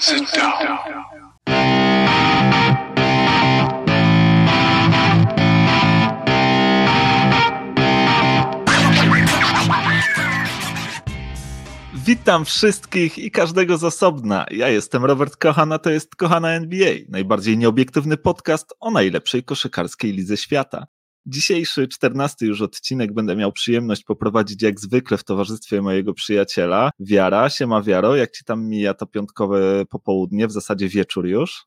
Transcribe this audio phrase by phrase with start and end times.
[0.00, 0.78] Sit down.
[11.94, 14.46] Witam wszystkich i każdego z osobna.
[14.50, 20.36] Ja jestem Robert Kochana, to jest Kochana NBA, najbardziej nieobiektywny podcast o najlepszej koszykarskiej lidze
[20.36, 20.86] świata.
[21.30, 27.50] Dzisiejszy, czternasty już odcinek będę miał przyjemność poprowadzić jak zwykle w towarzystwie mojego przyjaciela Wiara.
[27.50, 31.66] Siema Wiaro, jak ci tam mija to piątkowe popołudnie, w zasadzie wieczór już?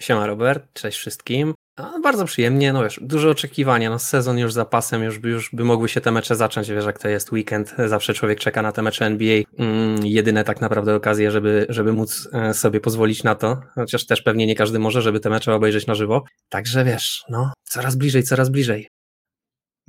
[0.00, 1.54] Siema Robert, cześć wszystkim.
[1.78, 5.64] No, bardzo przyjemnie, no wiesz, duże oczekiwania, no sezon już za pasem, już, już by
[5.64, 8.82] mogły się te mecze zacząć, wiesz jak to jest weekend, zawsze człowiek czeka na te
[8.82, 13.60] mecze NBA, mm, jedyne tak naprawdę okazje, żeby, żeby móc e, sobie pozwolić na to,
[13.74, 17.52] chociaż też pewnie nie każdy może, żeby te mecze obejrzeć na żywo, także wiesz, no
[17.64, 18.88] coraz bliżej, coraz bliżej.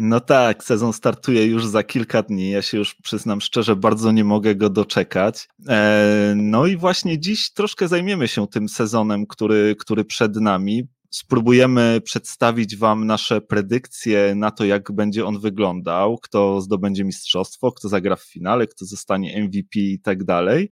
[0.01, 2.49] No tak, sezon startuje już za kilka dni.
[2.49, 5.47] Ja się już przyznam szczerze, bardzo nie mogę go doczekać.
[5.69, 12.01] E, no i właśnie dziś troszkę zajmiemy się tym sezonem, który, który przed nami spróbujemy
[12.03, 18.15] przedstawić Wam nasze predykcje na to, jak będzie on wyglądał, kto zdobędzie mistrzostwo, kto zagra
[18.15, 20.71] w finale, kto zostanie MVP i tak dalej.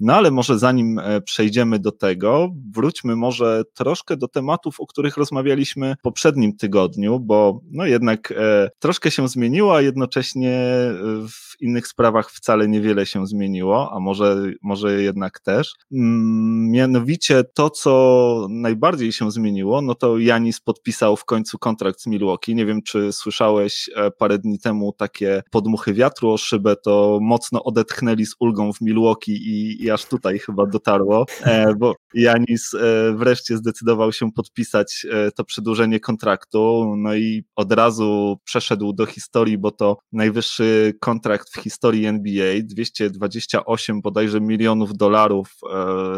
[0.00, 5.16] No ale może zanim e, przejdziemy do tego, wróćmy może troszkę do tematów, o których
[5.16, 10.92] rozmawialiśmy w poprzednim tygodniu, bo no jednak e, troszkę się zmieniło, a jednocześnie e,
[11.28, 15.74] w innych sprawach wcale niewiele się zmieniło, a może, może jednak też.
[15.92, 22.06] Mm, mianowicie to, co najbardziej się zmieniło, no to Janis podpisał w końcu kontrakt z
[22.06, 22.54] Milwaukee.
[22.54, 28.26] Nie wiem, czy słyszałeś parę dni temu takie podmuchy wiatru o szybę, to mocno odetchnęli
[28.26, 32.78] z ulgą w Milwaukee i aż tutaj chyba dotarło, e, bo Janis e,
[33.16, 39.58] wreszcie zdecydował się podpisać e, to przedłużenie kontraktu, no i od razu przeszedł do historii,
[39.58, 45.54] bo to najwyższy kontrakt w historii NBA, 228 bodajże milionów dolarów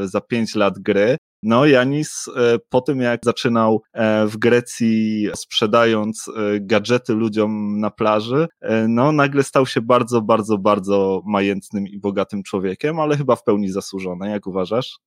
[0.04, 1.16] za 5 lat gry.
[1.42, 7.91] No, Janis e, po tym, jak zaczynał e, w Grecji sprzedając e, gadżety ludziom na
[7.91, 8.48] plaży,
[8.88, 13.69] no, nagle stał się bardzo, bardzo, bardzo majętnym i bogatym człowiekiem, ale chyba w pełni
[13.69, 14.31] zasłużony.
[14.31, 14.98] Jak uważasz?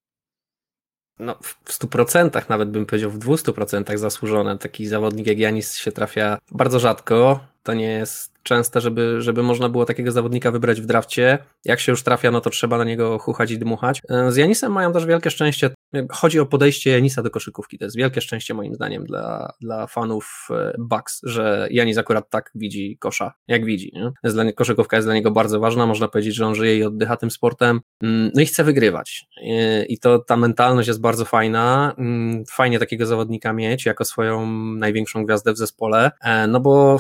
[1.20, 4.58] No, w 100% nawet bym powiedział, w 200% zasłużony.
[4.58, 7.40] Taki zawodnik jak Janis się trafia bardzo rzadko.
[7.64, 11.38] To nie jest częste, żeby, żeby można było takiego zawodnika wybrać w drafcie.
[11.66, 14.02] Jak się już trafia, no to trzeba na niego chuchać i dmuchać.
[14.30, 15.70] Z Janisem mają też wielkie szczęście
[16.12, 17.78] Chodzi o podejście Janisa do koszykówki.
[17.78, 22.52] To jest wielkie szczęście moim zdaniem dla, dla fanów e, Bucks, że Janis akurat tak
[22.56, 23.92] widzi kosza, jak widzi.
[23.94, 24.12] Nie?
[24.24, 27.18] Jest dla, koszykówka jest dla niego bardzo ważna, można powiedzieć, że on żyje i oddycha
[27.18, 27.82] tym sportem.
[28.04, 29.26] Mm, no i chce wygrywać.
[29.44, 31.96] E, I to ta mentalność jest bardzo fajna.
[31.98, 37.00] Mm, fajnie takiego zawodnika mieć jako swoją największą gwiazdę w zespole, e, no bo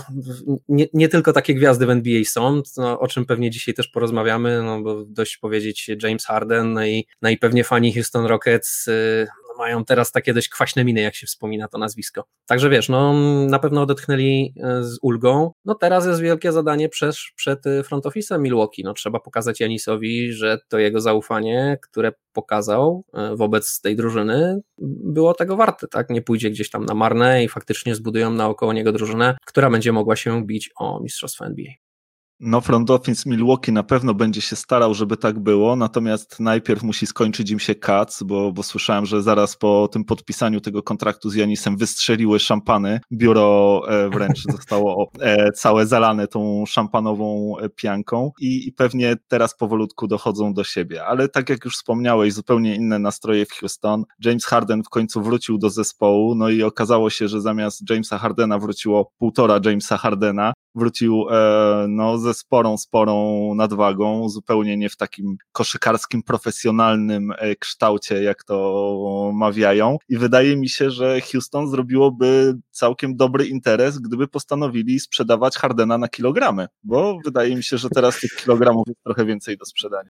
[0.70, 4.64] nie, nie tylko takie gwiazdy w NBA są, no, o czym pewnie dzisiaj też porozmawiamy,
[4.64, 9.28] no bo dość powiedzieć James Harden, no i, no i pewnie fani Houston Rockets Y,
[9.58, 12.26] mają teraz takie dość kwaśne miny, jak się wspomina to nazwisko.
[12.46, 13.14] Także wiesz, no
[13.48, 15.52] na pewno odetchnęli y, z ulgą.
[15.66, 18.84] No teraz jest wielkie zadanie przed, przed y, front office'em Milwaukee.
[18.84, 23.04] No trzeba pokazać Janisowi, że to jego zaufanie, które pokazał
[23.36, 24.62] wobec tej drużyny,
[25.04, 26.10] było tego warte, tak?
[26.10, 30.16] Nie pójdzie gdzieś tam na marne i faktycznie zbudują naokoło niego drużynę, która będzie mogła
[30.16, 31.83] się bić o mistrzostwo NBA.
[32.46, 37.08] No, front office Milwaukee na pewno będzie się starał, żeby tak było, natomiast najpierw musi
[37.08, 41.36] skończyć im się kac, bo, bo słyszałem, że zaraz po tym podpisaniu tego kontraktu z
[41.36, 43.00] Janisem wystrzeliły szampany.
[43.12, 49.56] Biuro e, wręcz zostało e, całe zalane tą szampanową e, pianką i, i pewnie teraz
[49.56, 51.06] powolutku dochodzą do siebie.
[51.06, 54.04] Ale tak jak już wspomniałeś, zupełnie inne nastroje w Houston.
[54.26, 58.60] James Harden w końcu wrócił do zespołu, no i okazało się, że zamiast Jamesa Hardena
[58.60, 61.26] wróciło półtora Jamesa Hardena, wrócił
[61.88, 69.32] no, ze sporą, sporą nadwagą, zupełnie nie w takim koszykarskim, profesjonalnym e, kształcie, jak to
[69.34, 69.98] mawiają.
[70.10, 76.08] I wydaje mi się, że Houston zrobiłoby całkiem dobry interes, gdyby postanowili sprzedawać Hardena na
[76.08, 80.10] kilogramy, bo wydaje mi się, że teraz tych kilogramów jest trochę więcej do sprzedania.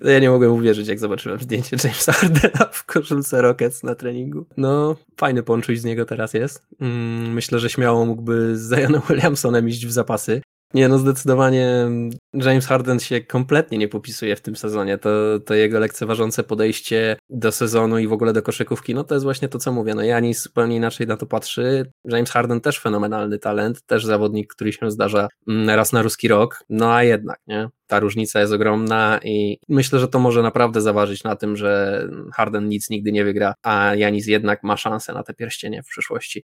[0.00, 4.46] Ja nie mogłem uwierzyć, jak zobaczyłem zdjęcie Jamesa Hardena w koszulce Rockets na treningu.
[4.56, 6.66] No, fajny ponczuś z niego teraz jest.
[6.80, 10.42] Mm, myślę, że śmiało mógłby z Zionem Williamsonem iść w zapasy.
[10.74, 11.88] Nie, no zdecydowanie
[12.34, 14.98] James Harden się kompletnie nie popisuje w tym sezonie.
[14.98, 15.10] To,
[15.46, 19.48] to jego lekceważące podejście do sezonu i w ogóle do koszykówki, no to jest właśnie
[19.48, 19.94] to, co mówię.
[19.94, 21.92] No Janis zupełnie inaczej na to patrzy.
[22.04, 26.64] James Harden też fenomenalny talent, też zawodnik, który się zdarza mm, raz na ruski rok,
[26.68, 27.68] no a jednak, nie?
[27.86, 32.02] Ta różnica jest ogromna i myślę, że to może naprawdę zaważyć na tym, że
[32.34, 36.44] Harden nic nigdy nie wygra, a Janis jednak ma szansę na te pierścienie w przyszłości.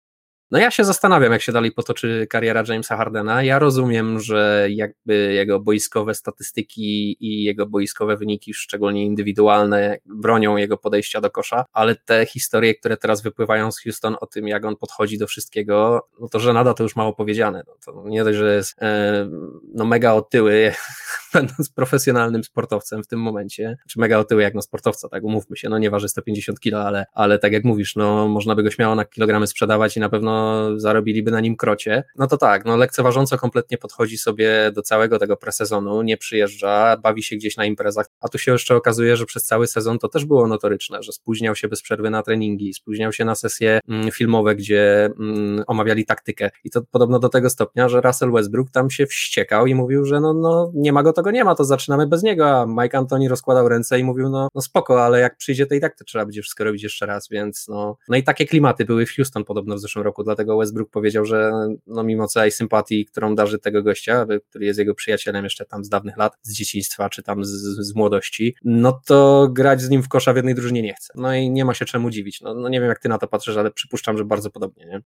[0.54, 3.44] No ja się zastanawiam, jak się dalej potoczy kariera Jamesa Hardena.
[3.44, 10.78] Ja rozumiem, że jakby jego boiskowe statystyki i jego boiskowe wyniki, szczególnie indywidualne, bronią jego
[10.78, 14.76] podejścia do kosza, ale te historie, które teraz wypływają z Houston o tym, jak on
[14.76, 17.64] podchodzi do wszystkiego, no to że nada to już mało powiedziane.
[17.68, 19.30] No to nie dość, że jest e,
[19.74, 20.74] no mega otyły,
[21.34, 25.70] będąc profesjonalnym sportowcem w tym momencie, czy mega otyły jak na sportowca, tak umówmy się,
[25.70, 28.96] no nie waży 150 kilo, ale, ale tak jak mówisz, no można by go śmiało
[28.96, 30.43] na kilogramy sprzedawać i na pewno
[30.76, 35.38] zarobiliby na nim krocie, no to tak, no lekceważąco kompletnie podchodzi sobie do całego tego
[35.38, 39.46] presezonu, nie przyjeżdża, bawi się gdzieś na imprezach, a tu się jeszcze okazuje, że przez
[39.46, 43.26] cały sezon to też było notoryczne, że spóźniał się bez przerwy na treningi, spóźniał się
[43.26, 46.50] na sesje mm, filmowe, gdzie mm, omawiali taktykę.
[46.64, 50.20] I to podobno do tego stopnia, że Russell Westbrook tam się wściekał i mówił, że
[50.20, 52.98] no, no nie ma go, to go nie ma, to zaczynamy bez niego, a Mike
[52.98, 56.04] Antoni rozkładał ręce i mówił, no, no spoko, ale jak przyjdzie to i tak to
[56.06, 59.44] trzeba będzie wszystko robić jeszcze raz, więc no, no i takie klimaty były w Houston
[59.44, 61.52] podobno w zeszłym roku, dlatego Westbrook powiedział, że
[61.88, 65.90] no mimo całej sympatii, którą darzy tego gościa, który jest jego przyjacielem jeszcze tam z
[65.90, 67.50] dawnych lat, z dzieciństwa, czy tam z,
[67.88, 71.14] z młodości, no to grać z nim w kosza w jednej drużynie nie chce.
[71.16, 72.42] No i nie ma się czemu dziwić.
[72.42, 75.02] No, no nie wiem, jak ty na to patrzysz, ale przypuszczam, że bardzo podobnie, nie?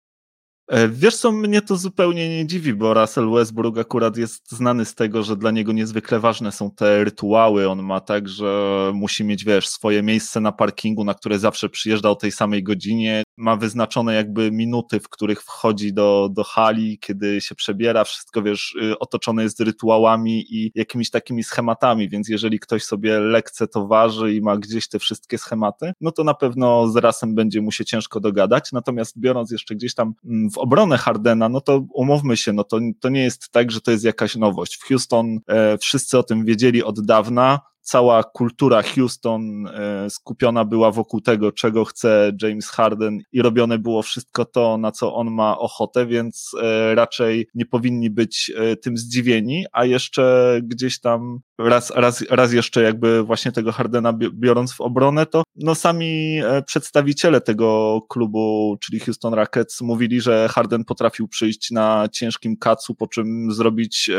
[0.68, 4.96] E, wiesz co, mnie to zupełnie nie dziwi, bo Russell Westbrook akurat jest znany z
[4.96, 7.70] tego, że dla niego niezwykle ważne są te rytuały.
[7.70, 12.10] On ma tak, że musi mieć, wiesz, swoje miejsce na parkingu, na które zawsze przyjeżdża
[12.10, 13.24] o tej samej godzinie.
[13.38, 18.04] Ma wyznaczone jakby minuty, w których wchodzi do, do hali, kiedy się przebiera.
[18.04, 23.68] Wszystko, wiesz, y, otoczone jest rytuałami i jakimiś takimi schematami, więc jeżeli ktoś sobie lekce
[23.68, 27.62] to waży i ma gdzieś te wszystkie schematy, no to na pewno z Rasem będzie
[27.62, 28.72] mu się ciężko dogadać.
[28.72, 32.80] Natomiast biorąc jeszcze gdzieś tam mm, w obronę Hardena, no to umówmy się, no to,
[33.00, 34.78] to nie jest tak, że to jest jakaś nowość.
[34.78, 40.92] W Houston e, wszyscy o tym wiedzieli od dawna, cała kultura Houston e, skupiona była
[40.92, 45.58] wokół tego, czego chce James Harden i robione było wszystko to, na co on ma
[45.58, 51.92] ochotę, więc e, raczej nie powinni być e, tym zdziwieni, a jeszcze gdzieś tam raz,
[51.96, 58.00] raz, raz jeszcze jakby właśnie tego Hardena biorąc w obronę, to no sami przedstawiciele tego
[58.10, 64.10] klubu, czyli Houston Rockets mówili, że Harden potrafił przyjść na ciężkim kacu, po czym zrobić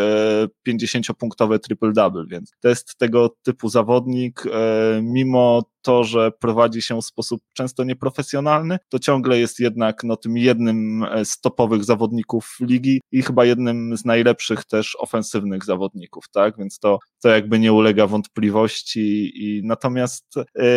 [0.69, 7.01] 50-punktowe triple-double, więc to jest tego typu typu zawodnik, e, mimo to, że prowadzi się
[7.01, 12.57] w sposób często nieprofesjonalny, to ciągle jest jednak no, tym jednym e, z topowych zawodników
[12.61, 16.59] ligi i chyba jednym z najlepszych też ofensywnych zawodników, tak?
[16.59, 19.33] Więc to, to jakby nie ulega wątpliwości.
[19.35, 20.25] I natomiast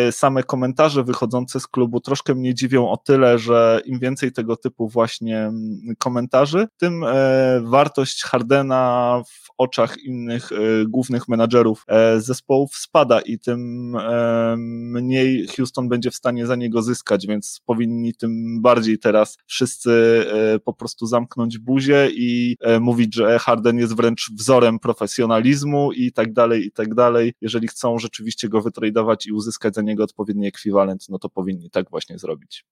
[0.08, 4.56] y, same komentarze wychodzące z klubu troszkę mnie dziwią o tyle, że im więcej tego
[4.56, 5.52] typu właśnie
[5.98, 7.06] komentarzy, tym y,
[7.62, 11.86] wartość Hardena w oczach innych y, głównych menadżerów
[12.18, 13.96] zespołów spada i tym
[15.02, 19.90] mniej Houston będzie w stanie za niego zyskać, więc powinni tym bardziej teraz wszyscy
[20.32, 26.12] e, po prostu zamknąć buzię i e, mówić, że Harden jest wręcz wzorem profesjonalizmu i
[26.12, 27.32] tak dalej, i tak dalej.
[27.40, 31.90] Jeżeli chcą rzeczywiście go wytradować i uzyskać za niego odpowiedni ekwiwalent, no to powinni tak
[31.90, 32.64] właśnie zrobić.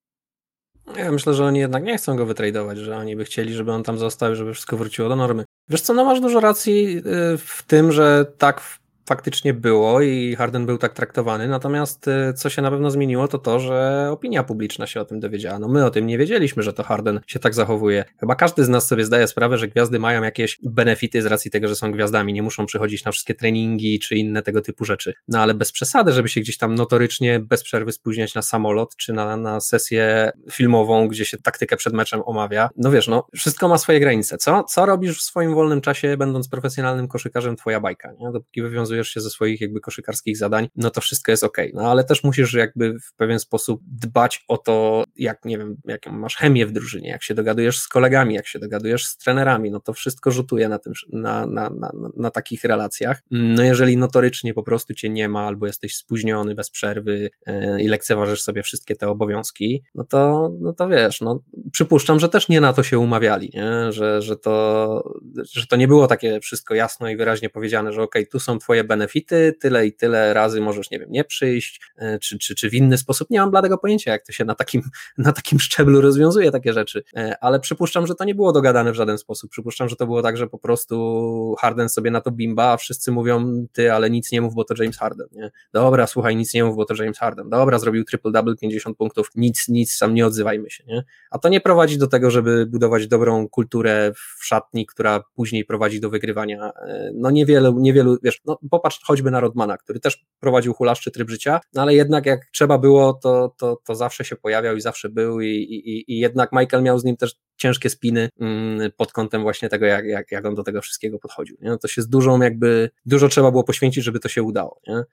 [0.97, 3.83] Ja myślę, że oni jednak nie chcą go wytradować, że oni by chcieli, żeby on
[3.83, 5.45] tam został, żeby wszystko wróciło do normy.
[5.69, 7.03] Wiesz co, no masz dużo racji y,
[7.39, 8.61] w tym, że tak
[9.09, 13.39] faktycznie było i Harden był tak traktowany, natomiast y, co się na pewno zmieniło, to
[13.39, 15.59] to, że opinia publiczna się o tym dowiedziała.
[15.59, 18.05] No my o tym nie wiedzieliśmy, że to Harden się tak zachowuje.
[18.21, 21.69] Chyba każdy z nas sobie zdaje sprawę, że gwiazdy mają jakieś benefity z racji tego,
[21.69, 25.15] że są gwiazdami, nie muszą przychodzić na wszystkie treningi czy inne tego typu rzeczy.
[25.29, 29.13] No ale bez przesady, żeby się gdzieś tam notorycznie bez przerwy spóźniać na samolot czy
[29.13, 32.71] na, na sesję filmową, gdzie się taktykę przed meczem omawia.
[32.77, 34.39] No wiesz, no wszystko ma swoje granice.
[34.39, 38.33] Co, co robisz w swoim wolnym czasie, będąc profesjonalnym koszykarzem, twoja bajka, nie?
[38.33, 41.57] Dopóki wywiązujesz wywiązujesz się ze swoich jakby koszykarskich zadań, no to wszystko jest ok.
[41.75, 46.13] No ale też musisz jakby w pewien sposób dbać o to, jak nie wiem, jaką
[46.13, 49.81] masz chemię w drużynie, jak się dogadujesz z kolegami, jak się dogadujesz z trenerami, no
[49.81, 53.23] to wszystko rzutuje na tym, na, na, na, na takich relacjach.
[53.31, 57.89] No jeżeli notorycznie po prostu cię nie ma, albo jesteś spóźniony bez przerwy yy, i
[57.89, 62.61] lekceważysz sobie wszystkie te obowiązki, no to, no to wiesz, no przypuszczam, że też nie
[62.61, 63.93] na to się umawiali, nie?
[63.93, 65.19] Że, że, to,
[65.53, 68.85] że to nie było takie wszystko jasno i wyraźnie powiedziane, że ok, tu są twoje
[68.89, 72.75] benefity, tyle i tyle razy możesz, nie wiem, nie przyjść, e, czy, czy, czy w
[72.75, 73.31] inny sposób.
[73.31, 74.83] Nie mam bladego pojęcia, jak to się na takim,
[75.19, 78.95] na takim szczeblu rozwiązuje takie rzeczy, e, ale przypuszczam, że to nie było dogadane w
[78.95, 79.51] żaden sposób.
[79.51, 83.13] Przypuszczam, że to było tak, że po prostu Harden sobie na to bimba, a wszyscy
[83.13, 85.51] mówią, ty, ale nic nie mów, bo to James Harden, nie?
[85.73, 87.51] Dobra, słuchaj, nic nie mów, bo to James Harden.
[87.51, 91.05] Dobra, zrobił triple-double, 50 punktów, nic, nic, tam nie odzywajmy się, nie?
[91.31, 96.01] A to nie prowadzi do tego, żeby budować dobrą kulturę w szatni, która później prowadzi
[96.01, 96.73] do wygrywania.
[96.73, 101.31] E, no niewielu, niewielu, wiesz, no popatrz choćby na Rodmana, który też prowadził hulaszczy tryb
[101.31, 105.09] życia, no ale jednak jak trzeba było, to, to, to zawsze się pojawiał i zawsze
[105.09, 109.43] był i, i, i jednak Michael miał z nim też ciężkie spiny mm, pod kątem
[109.43, 111.57] właśnie tego, jak, jak, jak on do tego wszystkiego podchodził.
[111.61, 111.69] Nie?
[111.69, 114.81] No to się z dużą jakby, dużo trzeba było poświęcić, żeby to się udało.
[114.87, 115.05] Nie?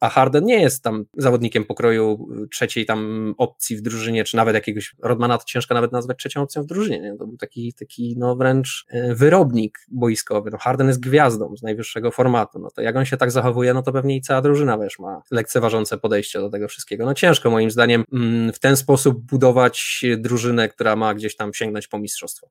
[0.00, 4.54] a, Harden nie jest tam zawodnikiem pokroju y, trzeciej tam opcji w drużynie, czy nawet
[4.54, 7.16] jakiegoś Rodmana, to ciężko nawet nazwać trzecią opcją w drużynie, nie?
[7.16, 12.10] to był taki, taki no wręcz y, wyrobnik boiskowy, no Harden jest gwiazdą z najwyższego
[12.10, 14.98] formatu, no to jak on się tak zachowuje, no to pewnie i cała drużyna, wiesz,
[14.98, 20.04] ma lekceważące podejście do tego wszystkiego, no ciężko moim zdaniem mm, w ten sposób budować
[20.18, 22.50] drużynę, która ma gdzieś tam sięgnąć po mistrzostwo.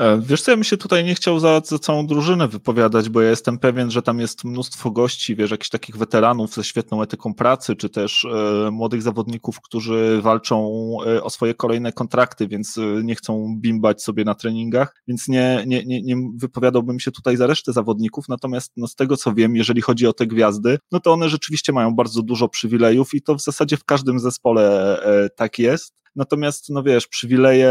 [0.00, 3.22] E, wiesz co, ja bym się tutaj nie chciał za, za, całą drużynę wypowiadać, bo
[3.22, 7.34] ja jestem pewien, że tam jest mnóstwo gości, wiesz, jakichś takich weteranów ze świetną etyką
[7.34, 10.68] pracy, czy też e, młodych zawodników, którzy walczą
[11.06, 15.64] e, o swoje kolejne kontrakty, więc e, nie chcą bimbać sobie na treningach, więc nie,
[15.66, 19.56] nie, nie, nie wypowiadałbym się tutaj za resztę zawodników, natomiast no, z tego co wiem,
[19.56, 23.34] jeżeli chodzi o te gwiazdy, no to one rzeczywiście mają bardzo dużo przywilejów i to
[23.34, 26.05] w zasadzie w każdym zespole e, tak jest.
[26.16, 27.70] Natomiast, no wiesz, przywileje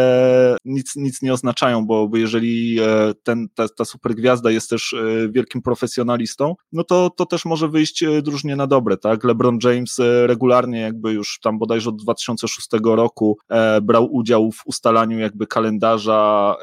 [0.65, 5.29] nic, nic nie oznaczają, bo, bo jeżeli e, ten, ta, ta supergwiazda jest też e,
[5.29, 9.23] wielkim profesjonalistą, no to, to też może wyjść e, drużnie na dobre, tak?
[9.23, 13.37] LeBron James regularnie jakby już tam bodajże od 2006 roku
[13.81, 16.55] brał udział w ustalaniu jakby kalendarza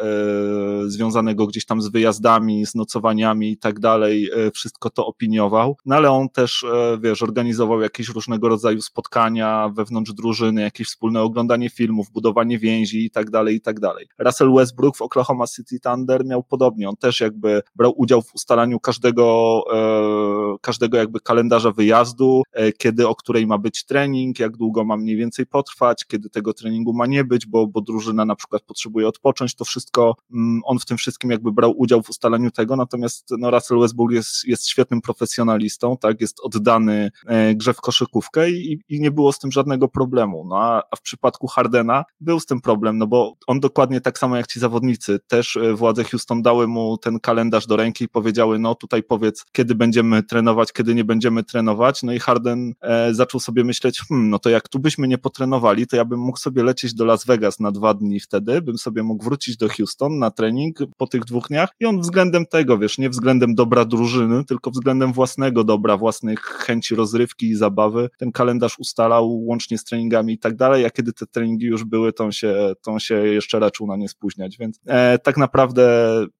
[0.86, 6.10] związanego gdzieś tam z wyjazdami, z nocowaniami i tak dalej, wszystko to opiniował, no ale
[6.10, 6.64] on też,
[7.00, 13.10] wiesz, organizował jakieś różnego rodzaju spotkania wewnątrz drużyny, jakieś wspólne oglądanie filmów, budowanie więzi i
[13.10, 14.06] tak dalej, i tak dalej.
[14.18, 18.80] Russell Westbrook w Oklahoma City Thunder miał podobnie, on też jakby brał udział w ustalaniu
[18.80, 24.84] każdego, e, każdego jakby kalendarza wyjazdu, e, kiedy, o której ma być trening, jak długo
[24.84, 28.62] ma mniej więcej potrwać, kiedy tego treningu ma nie być, bo, bo drużyna na przykład
[28.62, 32.76] potrzebuje odpocząć, to wszystko, mm, on w tym wszystkim jakby brał udział w ustalaniu tego,
[32.76, 38.50] natomiast no, Russell Westbrook jest, jest świetnym profesjonalistą, tak, jest oddany e, grze w koszykówkę
[38.50, 42.40] i, i nie było z tym żadnego problemu, no a, a w przypadku Hardena był
[42.40, 46.04] z tym problem, no bo on dokładnie tak samo jak ci zawodnicy, też e, władze
[46.04, 50.72] Houston dały mu ten kalendarz do ręki i powiedziały, no tutaj powiedz, kiedy będziemy trenować,
[50.72, 54.68] kiedy nie będziemy trenować, no i Harden e, zaczął sobie myśleć, hmm, no to jak
[54.68, 57.94] tu byśmy nie potrenowali, to ja bym mógł sobie lecieć do Las Vegas na dwa
[57.94, 61.70] dni wtedy, bym sobie mógł wrócić do Houston na trening po tych dwóch dniach.
[61.80, 66.94] I on względem tego, wiesz, nie względem dobra drużyny, tylko względem własnego dobra, własnych chęci
[66.94, 71.26] rozrywki i zabawy, ten kalendarz ustalał łącznie z treningami i tak dalej, a kiedy te
[71.26, 75.36] treningi już były, on się, on się jeszcze raczył na nie spóźniać, więc e, tak
[75.36, 75.82] naprawdę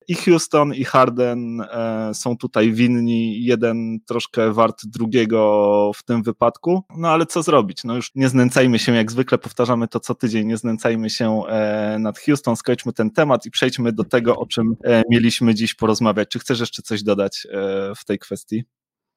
[0.08, 6.82] i Houston i Harden e, są tutaj winni, jeden troszkę wart drugiego w tym wypadku,
[6.96, 10.46] no ale co zrobić, no już nie znęcajmy się, jak zwykle powtarzamy to co tydzień,
[10.46, 14.76] nie znęcajmy się e, nad Houston, skończmy ten temat i przejdźmy do tego, o czym
[14.84, 16.28] e, mieliśmy dziś porozmawiać.
[16.28, 18.64] Czy chcesz jeszcze coś dodać e, w tej kwestii?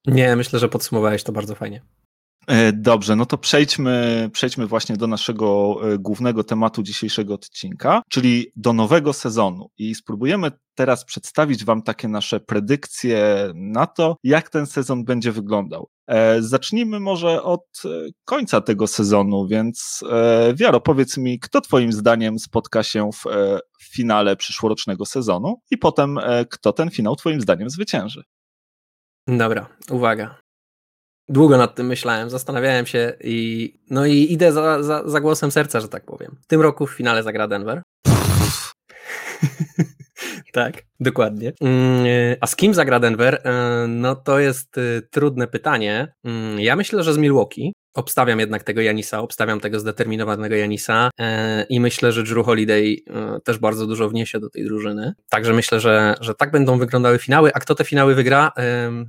[0.08, 1.82] Nie, myślę, że podsumowałeś to bardzo fajnie.
[2.48, 8.52] E, dobrze, no to przejdźmy, przejdźmy właśnie do naszego e, głównego tematu dzisiejszego odcinka, czyli
[8.56, 9.70] do nowego sezonu.
[9.78, 15.90] I spróbujemy teraz przedstawić Wam takie nasze predykcje na to, jak ten sezon będzie wyglądał.
[16.08, 17.82] E, zacznijmy może od
[18.26, 20.04] końca tego sezonu, więc
[20.54, 26.74] Wiaro, powiedz mi, kto Twoim zdaniem spotka się w finale przyszłorocznego sezonu i potem kto
[26.74, 28.24] ten finał Twoim zdaniem zwycięży.
[29.28, 30.45] Dobra, uwaga.
[31.30, 35.80] Długo nad tym myślałem, zastanawiałem się i no i idę za, za, za głosem serca,
[35.80, 36.36] że tak powiem.
[36.42, 37.82] W tym roku w finale zagra Denver.
[40.54, 41.54] tak, dokładnie.
[41.62, 42.06] Mm,
[42.42, 43.42] a z kim zagra Denver?
[43.44, 46.14] E, no to jest y, trudne pytanie.
[46.24, 47.74] Mm, ja myślę, że z Milwaukee.
[47.96, 53.40] Obstawiam jednak tego Janisa, obstawiam tego zdeterminowanego Janisa e, i myślę, że Drew Holiday e,
[53.42, 55.14] też bardzo dużo wniesie do tej drużyny.
[55.30, 57.52] Także myślę, że, że tak będą wyglądały finały.
[57.54, 58.52] A kto te finały wygra?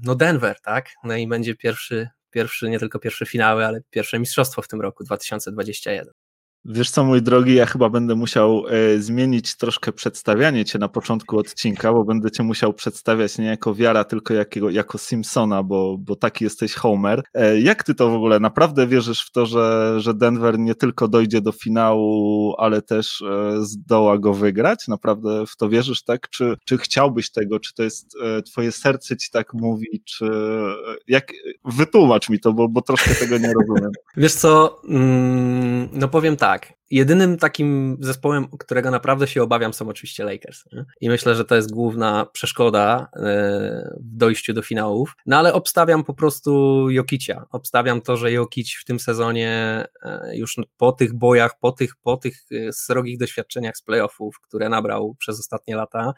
[0.02, 0.88] No Denver, tak?
[1.04, 5.04] No i będzie pierwszy, pierwszy, nie tylko pierwsze finały, ale pierwsze mistrzostwo w tym roku
[5.04, 6.25] 2021.
[6.68, 11.38] Wiesz co, mój drogi, ja chyba będę musiał e, zmienić troszkę przedstawianie cię na początku
[11.38, 16.16] odcinka, bo będę cię musiał przedstawiać nie jako wiara, tylko jakiego, jako Simpsona, bo, bo
[16.16, 17.22] taki jesteś Homer.
[17.34, 21.08] E, jak ty to w ogóle naprawdę wierzysz w to, że, że Denver nie tylko
[21.08, 24.88] dojdzie do finału, ale też e, zdoła go wygrać?
[24.88, 26.28] Naprawdę w to wierzysz, tak?
[26.30, 27.60] Czy, czy chciałbyś tego?
[27.60, 30.02] Czy to jest twoje serce ci tak mówi?
[30.04, 30.30] Czy
[31.08, 31.32] jak
[31.64, 33.90] wytłumacz mi to, bo, bo troszkę tego nie rozumiem.
[34.16, 36.75] Wiesz co, mm, no powiem tak tak.
[36.90, 40.64] Jedynym takim zespołem, którego naprawdę się obawiam, są oczywiście Lakers.
[41.00, 43.18] I myślę, że to jest główna przeszkoda e,
[44.00, 45.16] w dojściu do finałów.
[45.26, 47.46] No ale obstawiam po prostu Jokicia.
[47.50, 52.16] Obstawiam to, że Jokic w tym sezonie e, już po tych bojach, po tych, po
[52.16, 56.14] tych e, srogich doświadczeniach z playoffów, które nabrał przez ostatnie lata,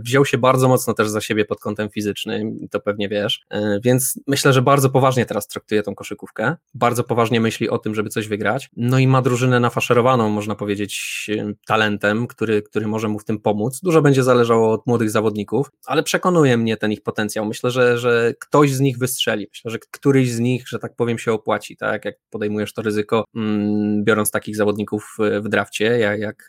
[0.00, 3.46] wziął się bardzo mocno też za siebie pod kątem fizycznym, to pewnie wiesz.
[3.82, 6.56] Więc myślę, że bardzo poważnie teraz traktuje tą koszykówkę.
[6.74, 8.70] Bardzo poważnie myśli o tym, żeby coś wygrać.
[8.76, 11.26] No i ma drużynę nafaszerowaną można powiedzieć,
[11.66, 13.80] talentem, który, który może mu w tym pomóc.
[13.82, 17.46] Dużo będzie zależało od młodych zawodników, ale przekonuje mnie ten ich potencjał.
[17.46, 19.46] Myślę, że, że ktoś z nich wystrzeli.
[19.50, 22.04] Myślę, że któryś z nich, że tak powiem, się opłaci, tak?
[22.04, 26.48] Jak podejmujesz to ryzyko, mm, biorąc takich zawodników w drafcie, jak, jak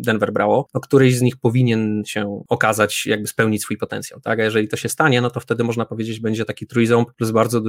[0.00, 4.40] Denver brało, no któryś z nich powinien się okazać, jakby spełnić swój potencjał, tak?
[4.40, 7.62] A jeżeli to się stanie, no to wtedy można powiedzieć, będzie taki trójząb plus bardzo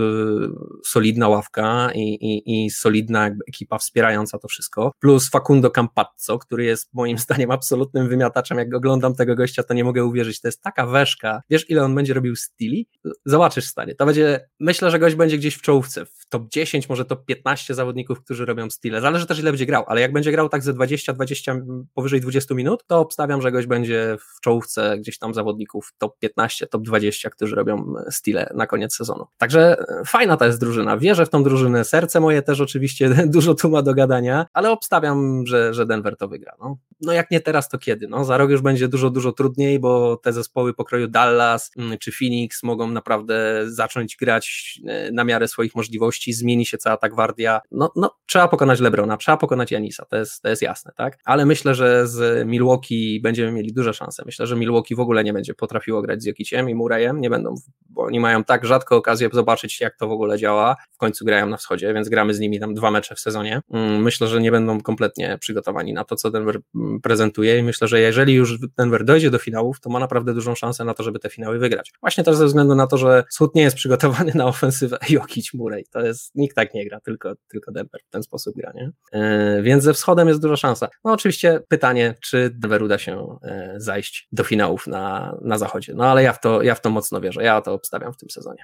[0.85, 6.93] solidna ławka i, i, i solidna ekipa wspierająca to wszystko, plus Facundo Campazzo, który jest
[6.93, 10.85] moim zdaniem absolutnym wymiataczem, jak oglądam tego gościa, to nie mogę uwierzyć, to jest taka
[10.85, 12.87] weszka, wiesz ile on będzie robił stili?
[13.25, 17.25] Zobaczysz stanie, to będzie, myślę, że gość będzie gdzieś w czołówce, top 10, może top
[17.25, 20.63] 15 zawodników, którzy robią stile, zależy też ile będzie grał, ale jak będzie grał tak
[20.63, 21.55] ze 20, 20,
[21.93, 26.67] powyżej 20 minut, to obstawiam, że gość będzie w czołówce gdzieś tam zawodników top 15,
[26.67, 29.25] top 20, którzy robią stile na koniec sezonu.
[29.37, 33.69] Także fajna ta jest drużyna, wierzę w tą drużynę, serce moje też oczywiście dużo tu
[33.69, 36.53] ma do gadania, ale obstawiam, że, że Denver to wygra.
[36.59, 36.77] No.
[37.01, 38.07] no jak nie teraz, to kiedy?
[38.07, 42.11] No, za rok już będzie dużo, dużo trudniej, bo te zespoły pokroju Dallas mm, czy
[42.11, 47.61] Phoenix mogą naprawdę zacząć grać e, na miarę swoich możliwości, zmieni się cała ta gwardia.
[47.71, 51.17] No, no trzeba pokonać Lebrona, trzeba pokonać Janisa, to jest, to jest jasne, tak?
[51.25, 54.23] Ale myślę, że z Milwaukee będziemy mieli duże szanse.
[54.25, 57.55] Myślę, że Milwaukee w ogóle nie będzie potrafiło grać z Jokiciem i Murayem, nie będą,
[57.89, 60.75] bo oni mają tak rzadko okazję zobaczyć, jak to w ogóle działa.
[60.91, 63.61] W końcu grają na wschodzie, więc gramy z nimi tam dwa mecze w sezonie.
[63.71, 67.87] Mm, myślę, że nie będą kompletnie przygotowani na to, co Denver mm, prezentuje i myślę,
[67.87, 71.19] że jeżeli już Denver dojdzie do finałów, to ma naprawdę dużą szansę na to, żeby
[71.19, 71.93] te finały wygrać.
[72.01, 75.85] Właśnie też ze względu na to, że Wschód nie jest przygotowany na ofensywę Jokic Murray.
[75.91, 75.99] To
[76.35, 78.91] nikt tak nie gra, tylko, tylko Denver w ten sposób gra, nie?
[79.13, 80.89] Yy, więc ze wschodem jest duża szansa.
[81.03, 85.93] No oczywiście pytanie, czy Denver uda się yy, zajść do finałów na, na zachodzie.
[85.95, 87.43] No ale ja w, to, ja w to mocno wierzę.
[87.43, 88.63] Ja to obstawiam w tym sezonie.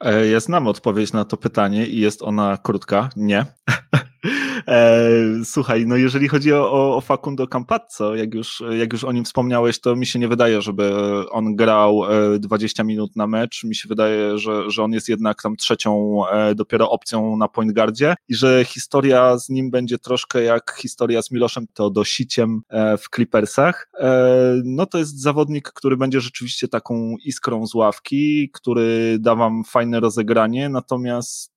[0.00, 3.08] E, ja znam odpowiedź na to pytanie i jest ona krótka.
[3.16, 3.44] Nie.
[4.68, 5.10] E,
[5.44, 9.80] słuchaj, no jeżeli chodzi o, o Facundo Campazzo, jak już, jak już o nim wspomniałeś,
[9.80, 10.92] to mi się nie wydaje, żeby
[11.30, 12.02] on grał
[12.38, 13.64] 20 e, minut na mecz.
[13.64, 17.72] Mi się wydaje, że, że on jest jednak tam trzecią e, dopiero opcją na point
[17.72, 22.62] guardzie i że historia z nim będzie troszkę jak historia z Miloszem Teodosiciem
[22.98, 23.90] w Clippersach.
[24.64, 30.00] No to jest zawodnik, który będzie rzeczywiście taką iskrą z ławki, który da wam fajne
[30.00, 31.53] rozegranie, natomiast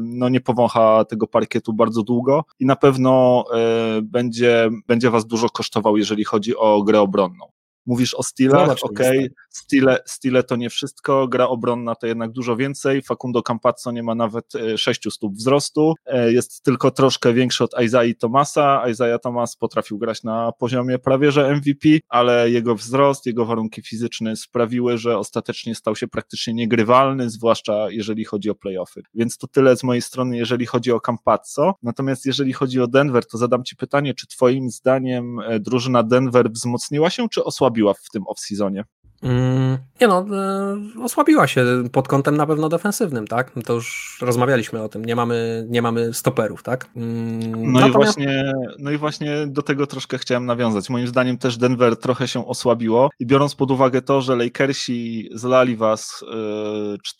[0.00, 5.48] no nie powącha tego parkietu bardzo długo i na pewno e, będzie, będzie was dużo
[5.48, 7.46] kosztował, jeżeli chodzi o grę obronną.
[7.86, 9.30] Mówisz o stylach, okej, okay.
[9.50, 14.14] Stile, stile to nie wszystko, gra obronna to jednak dużo więcej, Facundo Campazzo nie ma
[14.14, 19.56] nawet 6 e, stóp wzrostu, e, jest tylko troszkę większy od Isaiah Tomasa, Isaiah Thomas
[19.56, 25.18] potrafił grać na poziomie prawie że MVP, ale jego wzrost, jego warunki fizyczne sprawiły, że
[25.18, 29.02] ostatecznie stał się praktycznie niegrywalny, zwłaszcza jeżeli chodzi o playoffy.
[29.14, 33.26] Więc to tyle z mojej strony, jeżeli chodzi o Campazzo, natomiast jeżeli chodzi o Denver,
[33.26, 37.94] to zadam Ci pytanie, czy Twoim zdaniem e, drużyna Denver wzmocniła się, czy osłabiła osłabiła
[37.94, 38.84] w tym off-seasonie?
[39.22, 43.52] Mm, nie no, e, osłabiła się pod kątem na pewno defensywnym, tak?
[43.64, 46.90] To już rozmawialiśmy o tym, nie mamy, nie mamy stoperów, tak?
[46.96, 50.90] Mm, no, i właśnie, no i właśnie do tego troszkę chciałem nawiązać.
[50.90, 55.76] Moim zdaniem też Denver trochę się osłabiło i biorąc pod uwagę to, że Lakersi zlali
[55.76, 56.24] was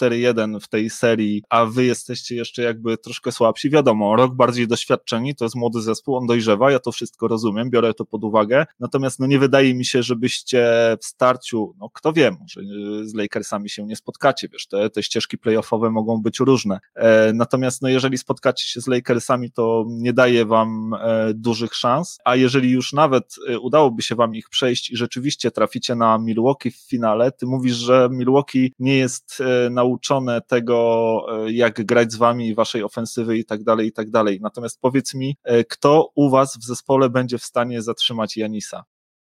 [0.01, 4.69] 4-1 e, w tej serii, a wy jesteście jeszcze jakby troszkę słabsi, wiadomo, rok bardziej
[4.69, 8.67] doświadczeni, to jest młody zespół, on dojrzewa, ja to wszystko rozumiem, biorę to pod uwagę,
[8.81, 13.15] natomiast no nie wydaje mi się, żebyście w starciu, no kto wie, może y, z
[13.15, 16.81] Lakersami się nie spotkacie, wiesz, te, te ścieżki playoffowe mogą być różne.
[16.95, 22.19] E, natomiast no jeżeli spotkacie się z Lakersami, to nie daje wam e, dużych szans,
[22.25, 26.71] a jeżeli już nawet e, udałoby się wam ich przejść i rzeczywiście traficie na Milwaukee
[26.71, 32.83] w finale, ty mówisz, że Milwaukee nie jest nauczone tego, jak grać z wami, waszej
[32.83, 34.39] ofensywy i tak dalej, i tak dalej.
[34.43, 35.37] Natomiast powiedz mi,
[35.69, 38.85] kto u was w zespole będzie w stanie zatrzymać Janisa?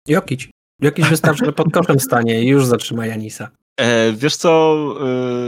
[0.08, 0.59] Jokic.
[0.82, 3.50] Jakiś wystarczy, że pod koszem stanie i już zatrzyma Janisa.
[3.76, 4.76] E, wiesz co,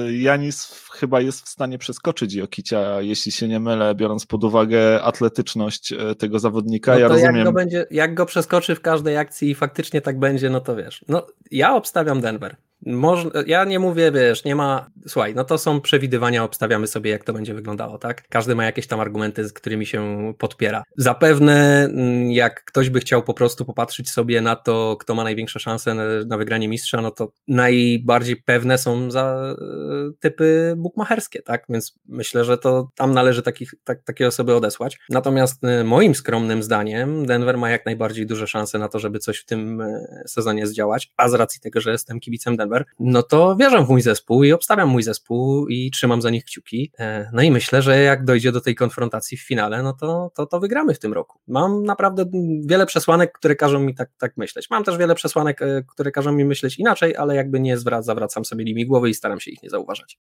[0.07, 5.03] e, Janis chyba jest w stanie przeskoczyć Jokicia, jeśli się nie mylę, biorąc pod uwagę
[5.03, 6.93] atletyczność e, tego zawodnika.
[6.93, 7.37] No ja rozumiem.
[7.37, 10.77] Jak go, będzie, jak go przeskoczy w każdej akcji i faktycznie tak będzie, no to
[10.77, 11.05] wiesz.
[11.09, 12.57] No, ja obstawiam Denver.
[12.87, 14.91] Może, ja nie mówię, wiesz, nie ma.
[15.07, 18.29] Słuchaj, no to są przewidywania, obstawiamy sobie, jak to będzie wyglądało, tak?
[18.29, 20.83] Każdy ma jakieś tam argumenty, z którymi się podpiera.
[20.97, 25.61] Zapewne, mm, jak ktoś by chciał po prostu popatrzeć sobie na to, kto ma największe
[25.61, 31.65] szanse na, na wygranie mistrza, no to najbardziej pewne są za e, typy bukmacherskie, tak?
[31.69, 34.99] Więc myślę, że to tam należy takich, tak, takie osoby odesłać.
[35.09, 39.39] Natomiast e, moim skromnym zdaniem, Denver ma jak najbardziej duże szanse na to, żeby coś
[39.39, 43.23] w tym e, sezonie zdziałać, a z racji tego, że jestem kibicem Denver, Denver, no
[43.23, 46.93] to wierzę w mój zespół i obstawiam mój zespół i trzymam za nich kciuki.
[46.99, 50.47] E, no i myślę, że jak dojdzie do tej konfrontacji w finale, no to, to,
[50.47, 51.39] to wygramy w tym roku.
[51.47, 52.25] Mam naprawdę
[52.67, 54.71] wiele przesłanek, które każą mi tak, tak myśleć.
[54.71, 58.65] Mam też wiele przesłanek, e, które każą mi myśleć inaczej, ale jakby nie zawracam sobie
[58.65, 60.19] nimi głowy i staram się ich nie zauważać.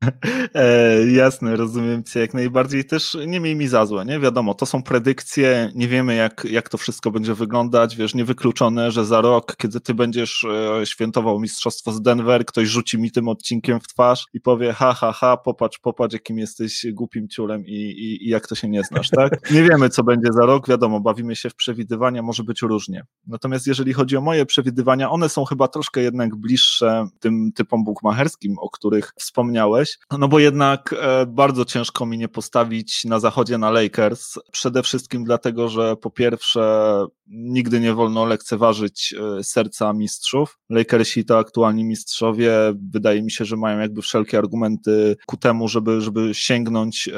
[0.54, 2.84] E, jasne, rozumiem cię jak najbardziej.
[2.84, 4.20] Też nie miej mi za złe, nie?
[4.20, 9.04] Wiadomo, to są predykcje, nie wiemy jak, jak to wszystko będzie wyglądać, wiesz, niewykluczone, że
[9.04, 13.80] za rok, kiedy ty będziesz e, świętował mistrzostwo z Denver, ktoś rzuci mi tym odcinkiem
[13.80, 18.26] w twarz i powie ha, ha, ha, popatrz, popatrz, jakim jesteś głupim ciulem i, i,
[18.26, 19.30] i jak to się nie znasz, tak?
[19.50, 23.04] Nie wiemy, co będzie za rok, wiadomo, bawimy się w przewidywania, może być różnie.
[23.26, 28.58] Natomiast jeżeli chodzi o moje przewidywania, one są chyba troszkę jednak bliższe tym typom bukmacherskim,
[28.58, 33.70] o których wspomniałeś, no bo jednak e, bardzo ciężko mi nie postawić na zachodzie na
[33.70, 34.34] Lakers.
[34.52, 40.58] Przede wszystkim dlatego, że po pierwsze nigdy nie wolno lekceważyć e, serca mistrzów.
[40.70, 42.52] Lakersi to aktualni mistrzowie.
[42.92, 47.08] Wydaje mi się, że mają jakby wszelkie argumenty ku temu, żeby, żeby sięgnąć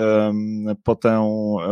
[0.85, 1.29] po tę,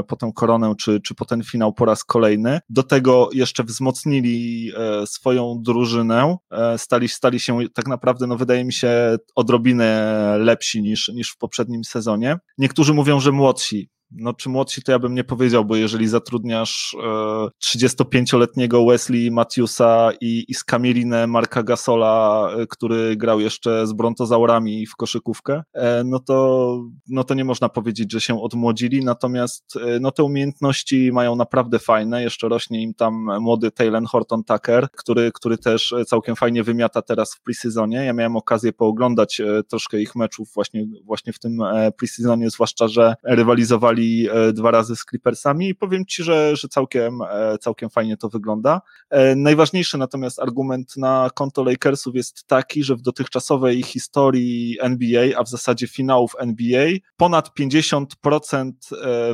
[0.09, 2.61] po tę koronę, czy, czy po ten finał po raz kolejny.
[2.69, 6.37] Do tego jeszcze wzmocnili e, swoją drużynę.
[6.77, 11.85] Stali, stali się tak naprawdę, no wydaje mi się, odrobinę lepsi niż, niż w poprzednim
[11.85, 12.37] sezonie.
[12.59, 16.97] Niektórzy mówią, że młodsi no czy młodsi to ja bym nie powiedział, bo jeżeli zatrudniasz
[17.05, 24.87] e, 35-letniego Wesley Matthewsa i, i Skamierinę Marka Gasola, e, który grał jeszcze z brontozaurami
[24.87, 30.01] w koszykówkę, e, no, to, no to nie można powiedzieć, że się odmłodzili, natomiast e,
[30.01, 35.31] no te umiejętności mają naprawdę fajne, jeszcze rośnie im tam młody Taylor Horton Tucker, który,
[35.35, 38.05] który też całkiem fajnie wymiata teraz w preseasonie.
[38.05, 42.89] Ja miałem okazję pooglądać e, troszkę ich meczów właśnie, właśnie w tym e, preseasonie, zwłaszcza,
[42.89, 47.59] że rywalizowali grali e, dwa razy z Clippersami i powiem Ci, że, że całkiem, e,
[47.59, 48.81] całkiem fajnie to wygląda.
[49.11, 55.43] E, najważniejszy natomiast argument na konto Lakersów jest taki, że w dotychczasowej historii NBA, a
[55.43, 56.87] w zasadzie finałów NBA,
[57.17, 58.73] ponad 50%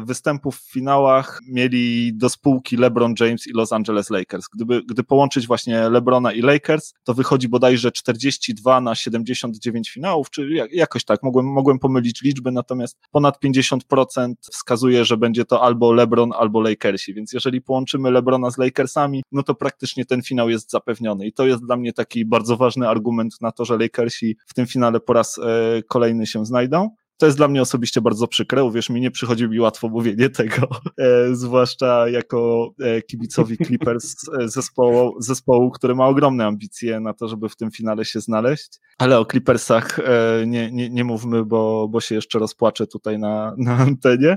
[0.03, 4.49] występów w finałach mieli do spółki LeBron James i Los Angeles Lakers.
[4.55, 10.49] Gdyby, gdy połączyć właśnie LeBrona i Lakers, to wychodzi bodajże 42 na 79 finałów, czy
[10.73, 16.33] jakoś tak, mogłem, mogłem pomylić liczby, natomiast ponad 50% wskazuje, że będzie to albo LeBron,
[16.37, 21.27] albo Lakersi, więc jeżeli połączymy LeBrona z Lakersami, no to praktycznie ten finał jest zapewniony
[21.27, 24.67] i to jest dla mnie taki bardzo ważny argument na to, że Lakersi w tym
[24.67, 26.91] finale po raz e, kolejny się znajdą.
[27.19, 30.69] To jest dla mnie osobiście bardzo przykre, uwierz mi, nie przychodzi mi łatwo mówienie tego,
[30.99, 37.29] e, zwłaszcza jako e, kibicowi Clippers e, zespołu, zespołu, który ma ogromne ambicje na to,
[37.29, 40.01] żeby w tym finale się znaleźć, ale o Clippersach
[40.47, 44.37] nie, nie, nie mówmy, bo, bo się jeszcze rozpłaczę tutaj na, na antenie.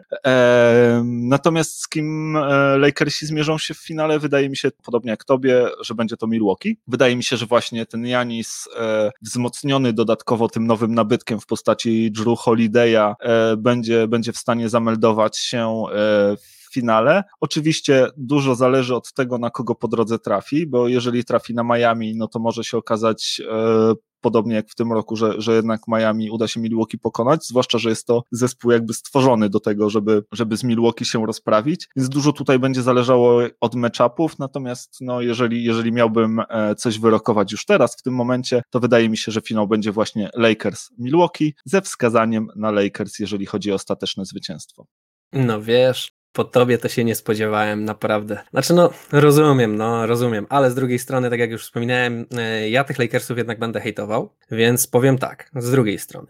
[1.04, 2.38] Natomiast z kim
[2.78, 6.78] Lakersi zmierzą się w finale, wydaje mi się, podobnie jak tobie, że będzie to Milwaukee.
[6.88, 8.68] Wydaje mi się, że właśnie ten Janis
[9.22, 14.70] wzmocniony dodatkowo tym nowym nabytkiem w postaci Drew Holiday Holideya e, będzie, będzie w stanie
[14.70, 17.24] zameldować się e, w finale.
[17.40, 22.16] Oczywiście dużo zależy od tego, na kogo po drodze trafi, bo jeżeli trafi na Miami,
[22.16, 26.32] no to może się okazać e, podobnie jak w tym roku, że, że jednak Miami
[26.32, 30.58] uda się Milwaukee pokonać, zwłaszcza, że jest to zespół jakby stworzony do tego, żeby, żeby
[30.58, 35.92] z Milwaukee się rozprawić, więc dużo tutaj będzie zależało od matchupów, natomiast no, jeżeli, jeżeli
[35.92, 39.68] miałbym e, coś wyrokować już teraz, w tym momencie, to wydaje mi się, że finał
[39.68, 44.86] będzie właśnie Lakers-Milwaukee ze wskazaniem na Lakers, jeżeli chodzi o ostateczne zwycięstwo.
[45.34, 48.40] No wiesz, po tobie to się nie spodziewałem, naprawdę.
[48.52, 52.84] Znaczy, no, rozumiem, no, rozumiem, ale z drugiej strony, tak jak już wspominałem, e, ja
[52.84, 56.28] tych Lakersów jednak będę hejtował, więc powiem tak, z drugiej strony.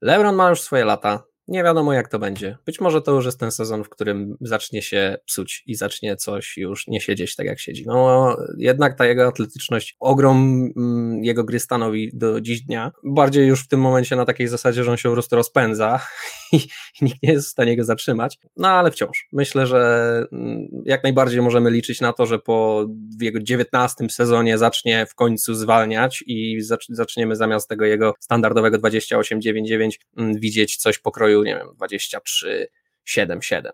[0.00, 2.58] LeBron ma już swoje lata, nie wiadomo jak to będzie.
[2.66, 6.56] Być może to już jest ten sezon, w którym zacznie się psuć i zacznie coś
[6.56, 7.84] już nie siedzieć tak jak siedzi.
[7.86, 12.92] No jednak ta jego atletyczność, ogrom mm, jego gry stanowi do dziś dnia.
[13.04, 16.00] Bardziej już w tym momencie na takiej zasadzie, że on się po prostu rozpędza
[16.52, 16.60] i,
[17.00, 18.38] nikt nie jest w stanie go zatrzymać.
[18.56, 19.28] No ale wciąż.
[19.32, 22.86] Myślę, że mm, jak najbardziej możemy liczyć na to, że po
[23.20, 30.40] jego dziewiętnastym sezonie zacznie w końcu zwalniać i zaczniemy zamiast tego jego standardowego 28-9-9 mm,
[30.40, 32.68] widzieć coś pokroju nie wiem, 23,
[33.04, 33.72] 7, 7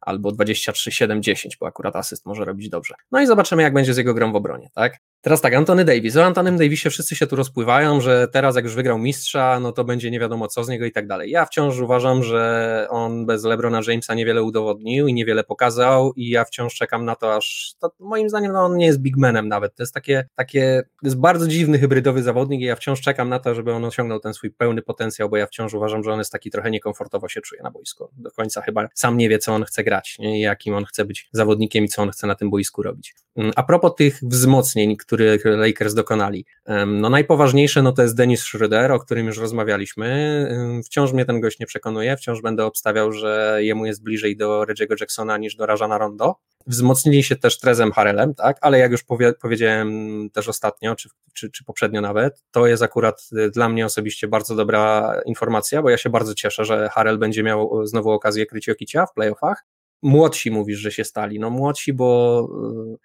[0.00, 2.94] albo 23, 7, 10, bo akurat asyst może robić dobrze.
[3.10, 4.98] No i zobaczymy, jak będzie z jego grą w obronie, tak?
[5.24, 6.16] Teraz tak, Antony Davis.
[6.16, 9.84] O Antonym Davisie wszyscy się tu rozpływają, że teraz jak już wygrał mistrza, no to
[9.84, 11.30] będzie nie wiadomo co z niego i tak dalej.
[11.30, 16.44] Ja wciąż uważam, że on bez LeBrona Jamesa niewiele udowodnił i niewiele pokazał i ja
[16.44, 19.74] wciąż czekam na to, aż to, moim zdaniem no, on nie jest bigmanem nawet.
[19.74, 23.38] To jest takie, takie, to jest bardzo dziwny hybrydowy zawodnik i ja wciąż czekam na
[23.38, 26.32] to, żeby on osiągnął ten swój pełny potencjał, bo ja wciąż uważam, że on jest
[26.32, 28.08] taki trochę niekomfortowo się czuje na boisku.
[28.16, 30.40] Do końca chyba sam nie wie, co on chce grać, nie?
[30.40, 33.14] jakim on chce być zawodnikiem i co on chce na tym boisku robić.
[33.36, 36.46] Mm, a propos tych wzmocnień, których Lakers dokonali,
[36.86, 40.48] no najpoważniejsze no to jest Dennis Schroeder, o którym już rozmawialiśmy.
[40.84, 45.00] Wciąż mnie ten gość nie przekonuje, wciąż będę obstawiał, że jemu jest bliżej do Reggie'ego
[45.00, 46.36] Jacksona niż do Rajana Rondo.
[46.66, 51.50] Wzmocnili się też Trezem Harelem, tak, ale jak już powie, powiedziałem też ostatnio, czy, czy,
[51.50, 55.96] czy poprzednio nawet, to jest akurat y, dla mnie osobiście bardzo dobra informacja, bo ja
[55.96, 59.64] się bardzo cieszę, że Harel będzie miał znowu okazję kryć Jokicia w playoffach
[60.04, 61.38] młodsi mówisz, że się stali.
[61.38, 62.48] No młodsi, bo,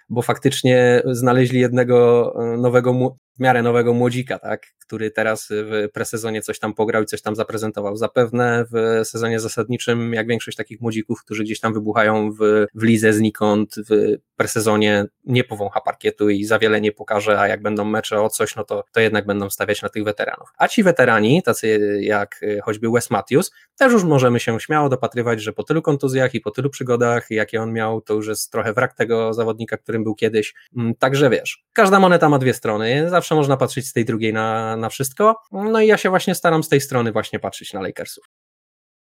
[0.09, 2.93] bo faktycznie znaleźli jednego e, nowego,
[3.39, 7.35] w miarę nowego młodzika, tak, który teraz w presezonie coś tam pograł i coś tam
[7.35, 7.95] zaprezentował.
[7.95, 13.13] Zapewne w sezonie zasadniczym, jak większość takich młodzików, którzy gdzieś tam wybuchają w, w lidze
[13.13, 18.21] znikąd, w presezonie nie powącha parkietu i za wiele nie pokaże, a jak będą mecze
[18.21, 20.49] o coś, no to, to jednak będą stawiać na tych weteranów.
[20.57, 25.41] A ci weterani, tacy jak e, choćby Wes Matthews, też już możemy się śmiało dopatrywać,
[25.41, 28.73] że po tylu kontuzjach i po tylu przygodach, jakie on miał, to już jest trochę
[28.73, 30.53] wrak tego zawodnika, którym był kiedyś.
[30.77, 34.77] Mm, także wiesz, każda moneta ma dwie strony, zawsze można patrzeć z tej drugiej na,
[34.77, 35.35] na wszystko.
[35.51, 38.38] No i ja się właśnie staram z tej strony właśnie patrzeć na Lakersów.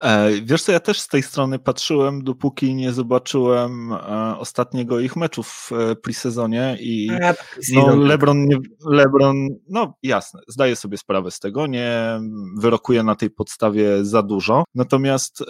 [0.02, 3.96] E, wiesz co, ja też z tej strony patrzyłem, dopóki nie zobaczyłem e,
[4.38, 7.10] ostatniego ich meczu w e, presezonie i
[7.72, 12.20] no, LeBron, nie, LeBron, no jasne, zdaję sobie sprawę z tego, nie
[12.58, 15.44] wyrokuje na tej podstawie za dużo, natomiast e,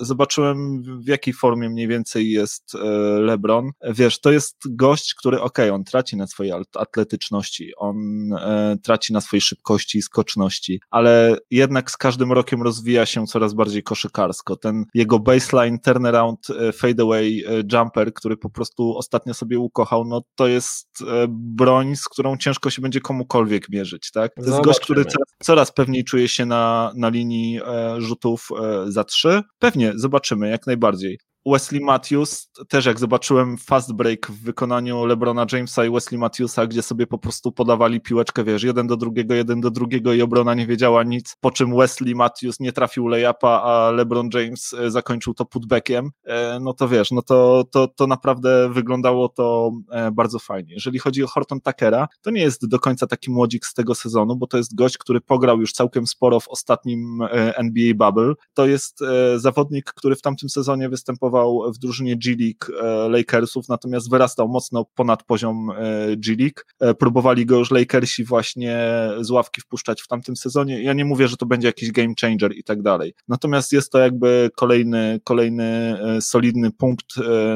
[0.00, 2.76] zobaczyłem w jakiej formie mniej więcej jest
[3.20, 3.70] LeBron.
[3.90, 7.96] Wiesz, to jest gość, który ok, on traci na swojej atletyczności, on
[8.32, 13.45] e, traci na swojej szybkości i skoczności, ale jednak z każdym rokiem rozwija się coraz
[13.54, 14.56] bardziej koszykarsko.
[14.56, 20.22] Ten jego baseline turnaround e, fadeaway e, jumper, który po prostu ostatnio sobie ukochał, no
[20.34, 24.34] to jest e, broń, z którą ciężko się będzie komukolwiek mierzyć, tak?
[24.34, 27.60] To jest gość, który coraz, coraz pewniej czuje się na, na linii
[27.98, 28.48] rzutów
[28.86, 29.42] za trzy.
[29.58, 31.18] Pewnie, zobaczymy, jak najbardziej.
[31.46, 36.82] Wesley Matthews, też jak zobaczyłem fast break w wykonaniu LeBrona Jamesa i Wesley Matthewsa, gdzie
[36.82, 40.66] sobie po prostu podawali piłeczkę, wiesz, jeden do drugiego, jeden do drugiego i obrona nie
[40.66, 45.44] wiedziała nic, po czym Wesley Matthews nie trafił layupa, a LeBron James e, zakończył to
[45.44, 50.74] putbackiem, e, no to wiesz, no to, to, to naprawdę wyglądało to e, bardzo fajnie.
[50.74, 54.36] Jeżeli chodzi o Horton Tuckera, to nie jest do końca taki młodzik z tego sezonu,
[54.36, 57.18] bo to jest gość, który pograł już całkiem sporo w ostatnim
[57.56, 58.34] NBA Bubble.
[58.54, 59.00] To jest
[59.36, 61.35] zawodnik, który w tamtym sezonie występował
[61.74, 66.60] w drużynie G League e, Lakersów, natomiast wyrastał mocno ponad poziom e, G League.
[66.80, 68.78] E, próbowali go już Lakersi właśnie
[69.20, 70.82] z ławki wpuszczać w tamtym sezonie.
[70.82, 73.14] Ja nie mówię, że to będzie jakiś game changer i tak dalej.
[73.28, 77.06] Natomiast jest to jakby kolejny, kolejny solidny punkt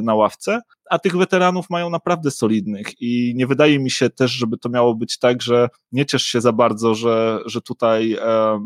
[0.03, 0.61] na ławce
[0.91, 4.95] a tych weteranów mają naprawdę solidnych i nie wydaje mi się też, żeby to miało
[4.95, 8.63] być tak, że nie ciesz się za bardzo, że, że tutaj um,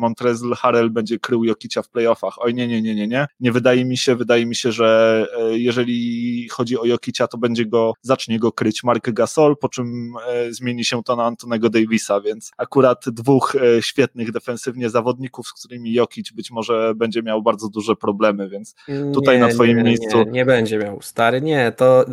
[0.00, 2.34] Montrezl Harrell będzie krył Jokicia w playoffach.
[2.38, 3.26] Oj nie, nie, nie, nie, nie.
[3.40, 7.66] Nie wydaje mi się, wydaje mi się, że e, jeżeli chodzi o Jokicia, to będzie
[7.66, 12.20] go, zacznie go kryć Mark Gasol, po czym e, zmieni się to na Antonego Davisa,
[12.20, 17.68] więc akurat dwóch e, świetnych defensywnie zawodników, z którymi Jokic być może będzie miał bardzo
[17.68, 18.74] duże problemy, więc
[19.14, 20.18] tutaj nie, na twoim nie, miejscu...
[20.18, 22.04] Nie, nie będzie miał, stary, nie, nie, to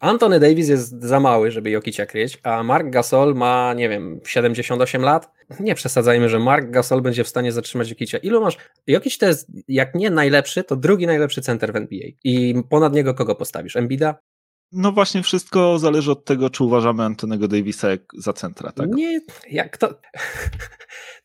[0.00, 5.02] Anthony Davis jest za mały, żeby Jokicia kryć, a Mark Gasol ma, nie wiem, 78
[5.02, 5.30] lat.
[5.60, 8.18] Nie przesadzajmy, że Mark Gasol będzie w stanie zatrzymać Jokicia.
[8.18, 8.56] Ilu masz?
[8.86, 12.08] Jokic to jest, jak nie najlepszy, to drugi najlepszy center w NBA.
[12.24, 13.76] I ponad niego kogo postawisz?
[13.76, 14.14] Embida?
[14.72, 18.90] No właśnie, wszystko zależy od tego, czy uważamy Antonego Davisa za centra, tak?
[18.90, 19.88] Nie, jak to...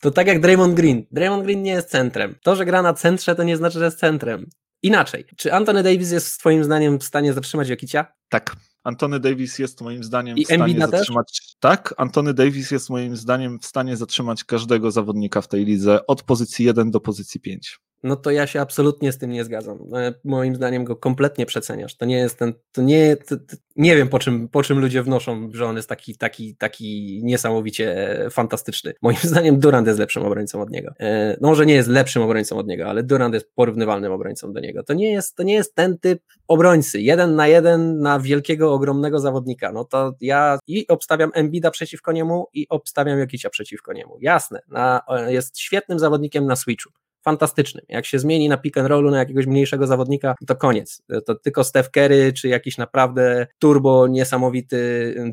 [0.01, 1.05] To tak jak Draymond Green.
[1.11, 2.35] Draymond Green nie jest centrem.
[2.43, 4.49] To, że gra na centrze, to nie znaczy, że jest centrem.
[4.83, 8.05] Inaczej, czy Anthony Davis jest twoim zdaniem w stanie zatrzymać Jokicia?
[8.29, 8.55] Tak.
[8.83, 11.39] Antony Davis jest moim zdaniem I w stanie zatrzymać.
[11.41, 11.55] Też?
[11.59, 16.23] Tak, Antony Davis jest moim zdaniem w stanie zatrzymać każdego zawodnika w tej lidze od
[16.23, 19.79] pozycji 1 do pozycji 5 no to ja się absolutnie z tym nie zgadzam.
[19.95, 21.97] E, moim zdaniem go kompletnie przeceniasz.
[21.97, 25.03] To nie jest ten, to nie, to, to, nie wiem po czym, po czym ludzie
[25.03, 28.93] wnoszą, że on jest taki, taki, taki niesamowicie fantastyczny.
[29.01, 30.91] Moim zdaniem Durant jest lepszym obrońcą od niego.
[30.99, 34.59] E, no może nie jest lepszym obrońcą od niego, ale Durant jest porównywalnym obrońcą do
[34.59, 34.83] niego.
[34.83, 37.01] To nie jest, to nie jest ten typ obrońcy.
[37.01, 39.71] Jeden na jeden na wielkiego, ogromnego zawodnika.
[39.71, 44.17] No to ja i obstawiam Embida przeciwko niemu i obstawiam Jokicia przeciwko niemu.
[44.21, 46.89] Jasne, na, jest świetnym zawodnikiem na switchu
[47.25, 47.85] fantastycznym.
[47.89, 51.01] Jak się zmieni na pick and rollu na jakiegoś mniejszego zawodnika, to koniec.
[51.25, 54.75] To tylko Steph Curry, czy jakiś naprawdę turbo niesamowity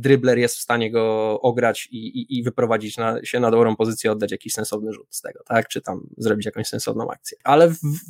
[0.01, 4.13] dribbler jest w stanie go ograć i, i, i wyprowadzić na, się na dobrą pozycję,
[4.13, 5.69] oddać jakiś sensowny rzut z tego, tak?
[5.69, 7.39] Czy tam zrobić jakąś sensowną akcję.
[7.45, 8.01] Ale w, w,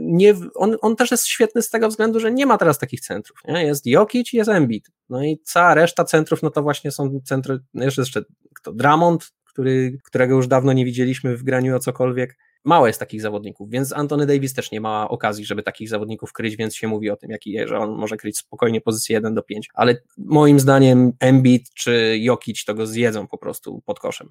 [0.00, 3.38] nie, on, on też jest świetny z tego względu, że nie ma teraz takich centrów.
[3.48, 3.64] Nie?
[3.64, 4.90] Jest Jokic i jest Embiid.
[5.08, 8.24] No i cała reszta centrów, no to właśnie są centry, no jeszcze, jeszcze
[8.54, 8.72] kto?
[8.72, 12.36] Dramond, który, którego już dawno nie widzieliśmy w graniu o cokolwiek.
[12.64, 16.56] Mało jest takich zawodników, więc Antony Davis też nie ma okazji, żeby takich zawodników kryć,
[16.56, 19.68] więc się mówi o tym, jaki, że on może kryć spokojnie pozycję 1 do 5.
[19.74, 24.30] Ale moim zdaniem Embiid czy Jokic to go zjedzą po prostu pod koszem.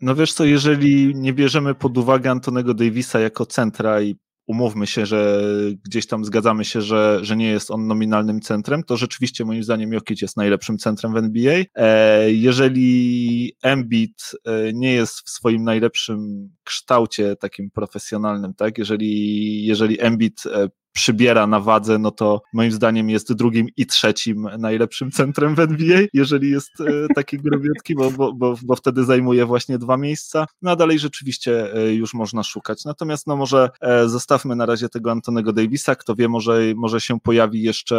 [0.00, 5.06] No wiesz co, jeżeli nie bierzemy pod uwagę Antonego Davisa jako centra i umówmy się,
[5.06, 5.42] że
[5.84, 9.92] gdzieś tam zgadzamy się, że, że nie jest on nominalnym centrem, to rzeczywiście moim zdaniem
[9.92, 11.62] Jokic jest najlepszym centrem w NBA.
[11.74, 20.00] E, jeżeli Embiid e, nie jest w swoim najlepszym kształcie takim profesjonalnym, tak, jeżeli, jeżeli
[20.00, 25.54] Embiid e, przybiera na wadze, no to moim zdaniem jest drugim i trzecim najlepszym centrem
[25.54, 29.96] w NBA, jeżeli jest e, taki grobiutki, bo, bo, bo, bo wtedy zajmuje właśnie dwa
[29.96, 30.46] miejsca.
[30.62, 32.84] No a dalej rzeczywiście e, już można szukać.
[32.84, 37.20] Natomiast no może e, zostawmy na razie tego Antonego Davisa, kto wie, może, może się
[37.20, 37.96] pojawi jeszcze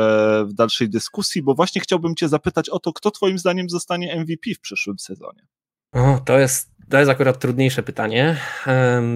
[0.48, 4.54] w dalszej dyskusji, bo właśnie chciałbym cię zapytać o to, kto twoim zdaniem zostanie MVP
[4.56, 5.48] w przyszłym sezonie.
[5.92, 8.38] O, to jest to jest akurat trudniejsze pytanie.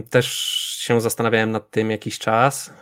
[0.09, 2.73] Też się zastanawiałem nad tym jakiś czas.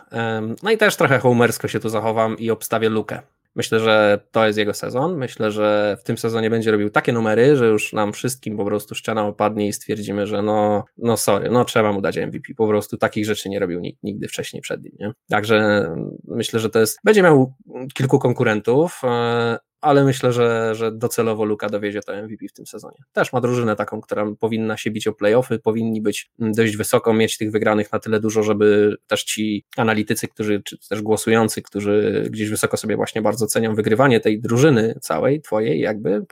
[0.62, 3.22] No i też trochę homersko się tu zachowam i obstawię lukę.
[3.56, 5.16] Myślę, że to jest jego sezon.
[5.16, 8.94] Myślę, że w tym sezonie będzie robił takie numery, że już nam wszystkim po prostu
[8.94, 12.54] ściana opadnie i stwierdzimy, że no, no sorry, no trzeba mu dać MVP.
[12.56, 14.92] Po prostu takich rzeczy nie robił nikt nigdy wcześniej przed nim.
[14.98, 15.12] Nie?
[15.30, 15.86] Także
[16.24, 16.98] myślę, że to jest.
[17.04, 17.54] Będzie miał
[17.94, 22.96] kilku konkurentów, e, ale myślę, że, że docelowo Luka dowiezie to MVP w tym sezonie.
[23.12, 27.38] Też ma drużynę taką, która powinna się bić o playoffy, powinni być dość wysoko, mieć
[27.38, 32.48] tych wygranych na tyle dużo, żeby też ci analitycy, którzy, czy też głosujący, którzy gdzieś
[32.48, 36.26] wysoko sobie właśnie bardzo cenią wygrywanie tej drużyny całej, twojej jakby,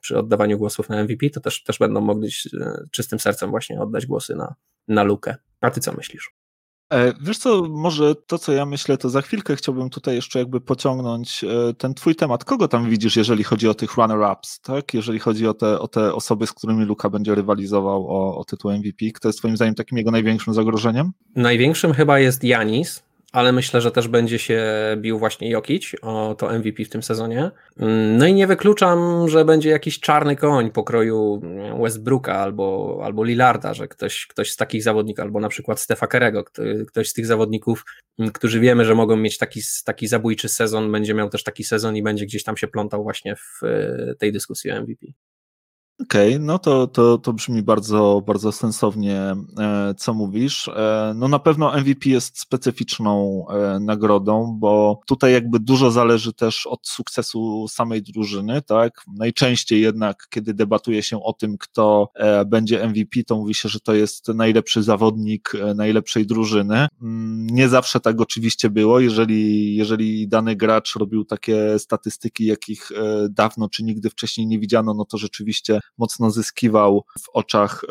[0.00, 2.28] przy oddawaniu głosów na MVP, to też, też będą mogli
[2.60, 4.54] e, czystym sercem właśnie oddać głosy na,
[4.88, 5.36] na Lukę.
[5.60, 6.37] A ty co myślisz?
[6.92, 10.60] E, wiesz co, może to, co ja myślę, to za chwilkę chciałbym tutaj jeszcze jakby
[10.60, 12.44] pociągnąć e, ten twój temat.
[12.44, 14.94] Kogo tam widzisz, jeżeli chodzi o tych runner-ups, tak?
[14.94, 18.72] Jeżeli chodzi o te, o te osoby, z którymi Luka będzie rywalizował o, o tytuł
[18.72, 21.12] MVP, kto jest twoim zdaniem takim jego największym zagrożeniem?
[21.36, 26.58] Największym chyba jest Janis, ale myślę, że też będzie się bił właśnie Jokic o to
[26.58, 27.50] MVP w tym sezonie.
[28.18, 31.40] No i nie wykluczam, że będzie jakiś czarny koń pokroju
[31.82, 36.44] Westbrooka albo, albo Lillarda, że ktoś, ktoś z takich zawodników, albo na przykład Stefa Kerego,
[36.88, 37.84] ktoś z tych zawodników,
[38.34, 42.02] którzy wiemy, że mogą mieć taki, taki zabójczy sezon, będzie miał też taki sezon i
[42.02, 43.60] będzie gdzieś tam się plątał właśnie w
[44.18, 45.06] tej dyskusji o MVP.
[46.02, 50.68] Okej, okay, no to, to, to brzmi bardzo, bardzo sensownie, e, co mówisz.
[50.68, 56.66] E, no na pewno MVP jest specyficzną e, nagrodą, bo tutaj jakby dużo zależy też
[56.66, 59.04] od sukcesu samej drużyny, tak?
[59.16, 62.12] Najczęściej jednak, kiedy debatuje się o tym, kto
[62.46, 66.86] będzie MVP, to mówi się, że to jest najlepszy zawodnik najlepszej drużyny.
[67.02, 72.90] Mm, nie zawsze tak oczywiście było, jeżeli, jeżeli dany gracz robił takie statystyki, jakich
[73.30, 77.84] dawno czy nigdy wcześniej nie widziano, no to rzeczywiście mocno zyskiwał w oczach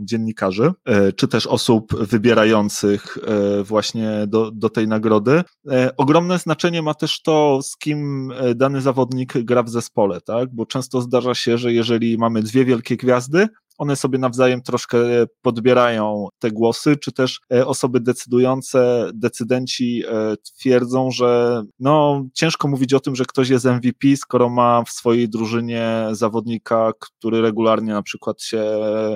[0.00, 5.42] dziennikarzy, e, czy też osób wybierających e, właśnie do, do tej nagrody.
[5.70, 10.54] E, ogromne znaczenie ma też to, z kim dany zawodnik gra w zespole, tak?
[10.54, 13.48] Bo często zdarza się, że jeżeli mamy dwie wielkie gwiazdy,
[13.78, 14.98] one sobie nawzajem troszkę
[15.42, 22.94] podbierają te głosy, czy też e, osoby decydujące, decydenci e, twierdzą, że no ciężko mówić
[22.94, 28.02] o tym, że ktoś jest MVP, skoro ma w swojej drużynie zawodnika, który regularnie na
[28.02, 28.58] przykład się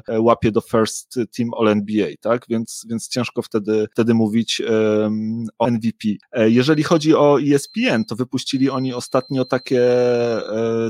[0.09, 2.45] e, łapie do first team All NBA, tak?
[2.49, 6.09] Więc, więc ciężko wtedy, wtedy mówić um, o MVP.
[6.35, 9.83] Jeżeli chodzi o ESPN, to wypuścili oni ostatnio takie,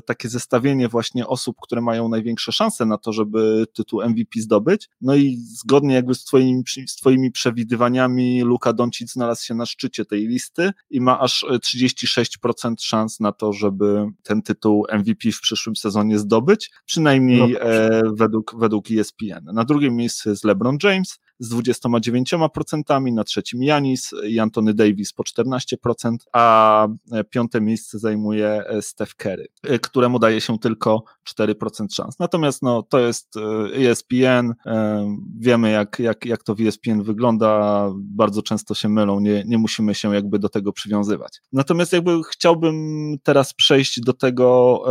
[0.07, 4.89] takie zestawienie właśnie osób, które mają największe szanse na to, żeby tytuł MVP zdobyć.
[5.01, 10.05] No i zgodnie jakby z twoimi, z twoimi przewidywaniami Luka Doncic znalazł się na szczycie
[10.05, 15.77] tej listy i ma aż 36% szans na to, żeby ten tytuł MVP w przyszłym
[15.77, 19.45] sezonie zdobyć, przynajmniej no, e, według, według ESPN.
[19.55, 25.23] Na drugim miejscu jest LeBron James, z 29%, na trzecim Janis i Antony Davis po
[25.23, 26.89] 14%, a
[27.31, 32.19] piąte miejsce zajmuje e, Steph Curry, e, któremu daje się tylko 4% szans.
[32.19, 33.35] Natomiast no, to jest
[33.75, 39.45] ESPN, e wiemy jak, jak, jak to w ESPN wygląda, bardzo często się mylą, nie,
[39.47, 41.41] nie musimy się jakby do tego przywiązywać.
[41.53, 42.77] Natomiast jakby chciałbym
[43.23, 44.83] teraz przejść do tego,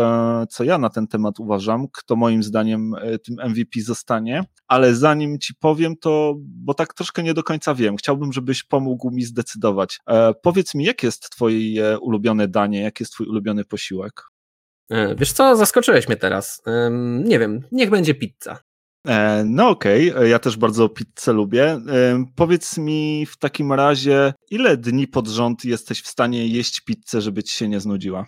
[0.50, 5.54] co ja na ten temat uważam, kto moim zdaniem tym MVP zostanie, ale zanim ci
[5.56, 7.98] powiem, to bo tak troszkę nie do końca wiem.
[7.98, 10.00] Chciałbym, żebyś pomógł mi zdecydować.
[10.08, 14.24] E, powiedz mi, jakie jest twoje ulubione danie, jaki jest twój ulubiony posiłek?
[14.90, 16.62] E, wiesz co, zaskoczyłeś mnie teraz.
[16.68, 16.90] E,
[17.24, 18.60] nie wiem, niech będzie pizza.
[19.08, 20.30] E, no okej, okay.
[20.30, 21.64] ja też bardzo pizzę lubię.
[21.66, 27.22] E, powiedz mi w takim razie, ile dni pod rząd jesteś w stanie jeść pizzę,
[27.22, 28.26] żeby ci się nie znudziła?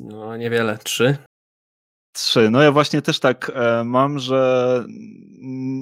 [0.00, 1.16] No niewiele, trzy.
[2.12, 2.50] Trzy.
[2.50, 4.84] No ja właśnie też tak e, mam, że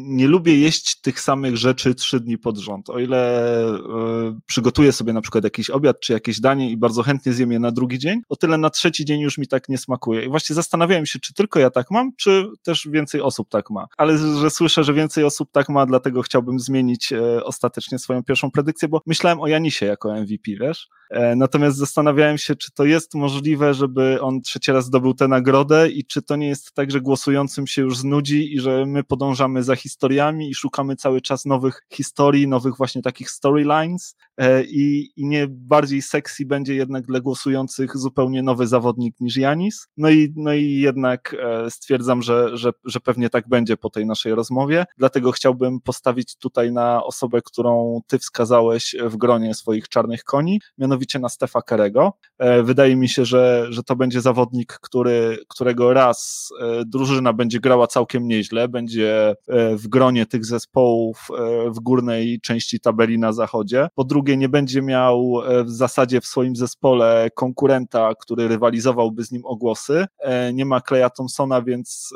[0.09, 2.91] nie lubię jeść tych samych rzeczy trzy dni pod rząd.
[2.91, 3.79] O ile e,
[4.47, 7.71] przygotuję sobie na przykład jakiś obiad czy jakieś danie i bardzo chętnie zjem je na
[7.71, 10.25] drugi dzień, o tyle na trzeci dzień już mi tak nie smakuje.
[10.25, 13.87] I właśnie zastanawiałem się, czy tylko ja tak mam, czy też więcej osób tak ma.
[13.97, 18.51] Ale że słyszę, że więcej osób tak ma, dlatego chciałbym zmienić e, ostatecznie swoją pierwszą
[18.51, 20.89] predykcję, bo myślałem o Janisie jako MVP, wiesz?
[21.37, 26.05] Natomiast zastanawiałem się, czy to jest możliwe, żeby on trzeci raz zdobył tę nagrodę i
[26.05, 29.77] czy to nie jest tak, że głosującym się już znudzi i że my podążamy za
[29.77, 35.47] historiami i szukamy cały czas nowych historii, nowych właśnie takich storylines e, i, i nie
[35.51, 39.89] bardziej sexy będzie jednak dla głosujących zupełnie nowy zawodnik niż Janis.
[39.97, 44.07] No i, no i jednak e, stwierdzam, że, że, że pewnie tak będzie po tej
[44.07, 50.25] naszej rozmowie, dlatego chciałbym postawić tutaj na osobę, którą ty wskazałeś w gronie swoich czarnych
[50.25, 52.13] koni, mianowicie mianowicie na Stefa Kerego.
[52.39, 57.61] E, wydaje mi się, że, że to będzie zawodnik, który, którego raz e, drużyna będzie
[57.61, 61.29] grała całkiem nieźle, będzie e, w gronie tych zespołów
[61.77, 63.89] w górnej części tabeli na zachodzie.
[63.95, 65.35] Po drugie, nie będzie miał
[65.65, 70.07] w zasadzie w swoim zespole konkurenta, który rywalizowałby z nim o głosy.
[70.55, 72.15] Nie ma Kleja Thompsona, więc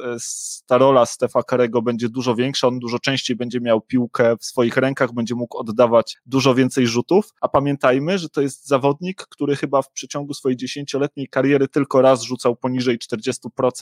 [0.66, 2.68] ta rola Stefa Kerego będzie dużo większa.
[2.68, 7.34] On dużo częściej będzie miał piłkę w swoich rękach, będzie mógł oddawać dużo więcej rzutów.
[7.40, 12.22] A pamiętajmy, że to jest zawodnik, który chyba w przeciągu swojej dziesięcioletniej kariery tylko raz
[12.22, 13.81] rzucał poniżej 40%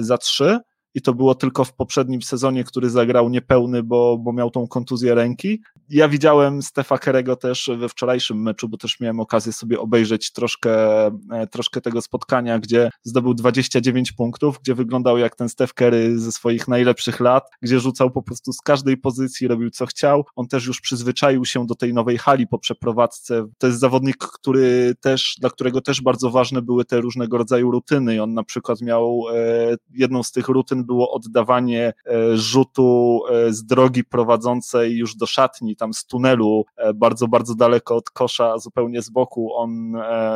[0.00, 0.58] za trzy
[0.98, 5.14] i to było tylko w poprzednim sezonie, który zagrał niepełny, bo, bo miał tą kontuzję
[5.14, 5.62] ręki.
[5.90, 11.06] Ja widziałem Stefa Kerego też we wczorajszym meczu, bo też miałem okazję sobie obejrzeć troszkę,
[11.06, 16.32] e, troszkę tego spotkania, gdzie zdobył 29 punktów, gdzie wyglądał jak ten Stef Kerry ze
[16.32, 20.24] swoich najlepszych lat, gdzie rzucał po prostu z każdej pozycji, robił co chciał.
[20.36, 23.46] On też już przyzwyczaił się do tej nowej hali po przeprowadzce.
[23.58, 28.22] To jest zawodnik, który też, dla którego też bardzo ważne były te różnego rodzaju rutyny.
[28.22, 33.64] On na przykład miał e, jedną z tych rutyn było oddawanie e, rzutu e, z
[33.64, 39.02] drogi prowadzącej już do szatni, tam z tunelu, e, bardzo, bardzo daleko od kosza, zupełnie
[39.02, 39.54] z boku.
[39.54, 39.92] On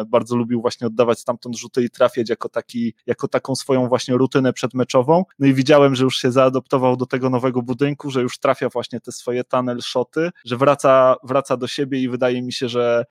[0.07, 4.53] bardzo lubił właśnie oddawać stamtąd rzuty i trafiać jako, taki, jako taką swoją właśnie rutynę
[4.53, 5.25] przedmeczową.
[5.39, 9.01] No i widziałem, że już się zaadoptował do tego nowego budynku, że już trafia właśnie
[9.01, 13.05] te swoje tunnel shoty, że wraca, wraca do siebie i wydaje mi się, że,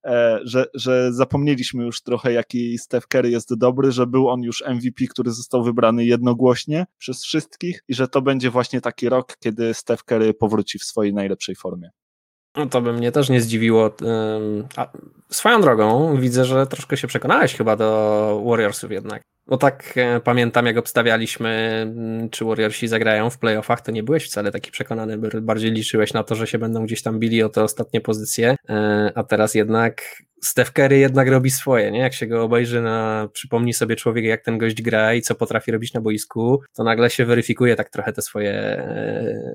[0.43, 5.05] że, że zapomnieliśmy już trochę, jaki Steph Curry jest dobry, że był on już MVP,
[5.09, 10.03] który został wybrany jednogłośnie przez wszystkich i że to będzie właśnie taki rok, kiedy Steph
[10.03, 11.89] Curry powróci w swojej najlepszej formie.
[12.55, 13.95] No to by mnie też nie zdziwiło.
[14.75, 14.91] A
[15.29, 19.21] swoją drogą widzę, że troszkę się przekonałeś chyba do Warriorsów jednak.
[19.47, 24.25] Bo tak e, pamiętam, jak obstawialiśmy, mm, czy Warriorsi zagrają w playoffach, to nie byłeś
[24.25, 27.63] wcale taki przekonany, bardziej liczyłeś na to, że się będą gdzieś tam bili o te
[27.63, 30.01] ostatnie pozycje, e, a teraz jednak
[30.43, 31.99] Steph Curry jednak robi swoje, nie?
[31.99, 35.71] Jak się go obejrzy na, przypomni sobie człowiek, jak ten gość gra i co potrafi
[35.71, 39.53] robić na boisku, to nagle się weryfikuje tak trochę te swoje, e,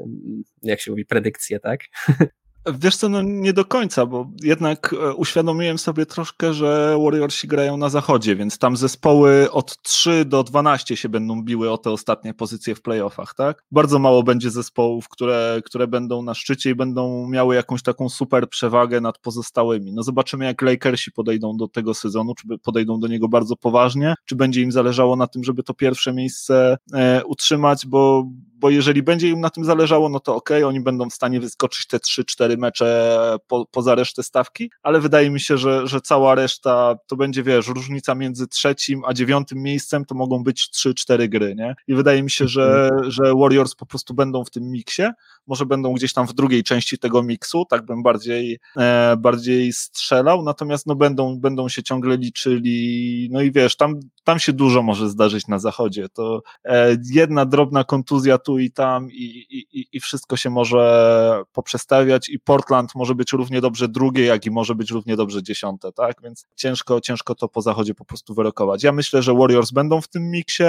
[0.63, 1.81] jak się mówi, predykcje, tak?
[2.75, 7.77] Wiesz co, no nie do końca, bo jednak e, uświadomiłem sobie troszkę, że Warriorsi grają
[7.77, 12.35] na zachodzie, więc tam zespoły od 3 do 12 się będą biły o te ostatnie
[12.35, 13.65] pozycje w playoffach, tak?
[13.71, 18.49] Bardzo mało będzie zespołów, które, które będą na szczycie i będą miały jakąś taką super
[18.49, 19.93] przewagę nad pozostałymi.
[19.93, 24.37] No zobaczymy, jak Lakersi podejdą do tego sezonu, czy podejdą do niego bardzo poważnie, czy
[24.37, 28.27] będzie im zależało na tym, żeby to pierwsze miejsce e, utrzymać, bo
[28.59, 31.87] bo jeżeli będzie im na tym zależało, no to okay, oni będą w stanie wyskoczyć
[31.87, 36.95] te 3-4 mecze po, poza resztę stawki, ale wydaje mi się, że, że cała reszta
[37.07, 41.75] to będzie, wiesz, różnica między trzecim a dziewiątym miejscem to mogą być 3-4 gry, nie?
[41.89, 43.11] I wydaje mi się, że, mhm.
[43.11, 45.03] że Warriors po prostu będą w tym miksie,
[45.47, 50.43] może będą gdzieś tam w drugiej części tego miksu, tak bym bardziej, e, bardziej strzelał,
[50.43, 55.09] natomiast no będą, będą się ciągle liczyli, no i wiesz, tam, tam się dużo może
[55.09, 60.37] zdarzyć na zachodzie, to e, jedna drobna kontuzja tu i tam i, i, i wszystko
[60.37, 65.17] się może poprzestawiać i Portland może być równie dobrze drugie, jak i może być równie
[65.17, 68.83] dobrze dziesiąte, tak, więc ciężko, ciężko to po zachodzie po prostu wyrokować.
[68.83, 70.65] Ja myślę, że Warriors będą w tym miksie,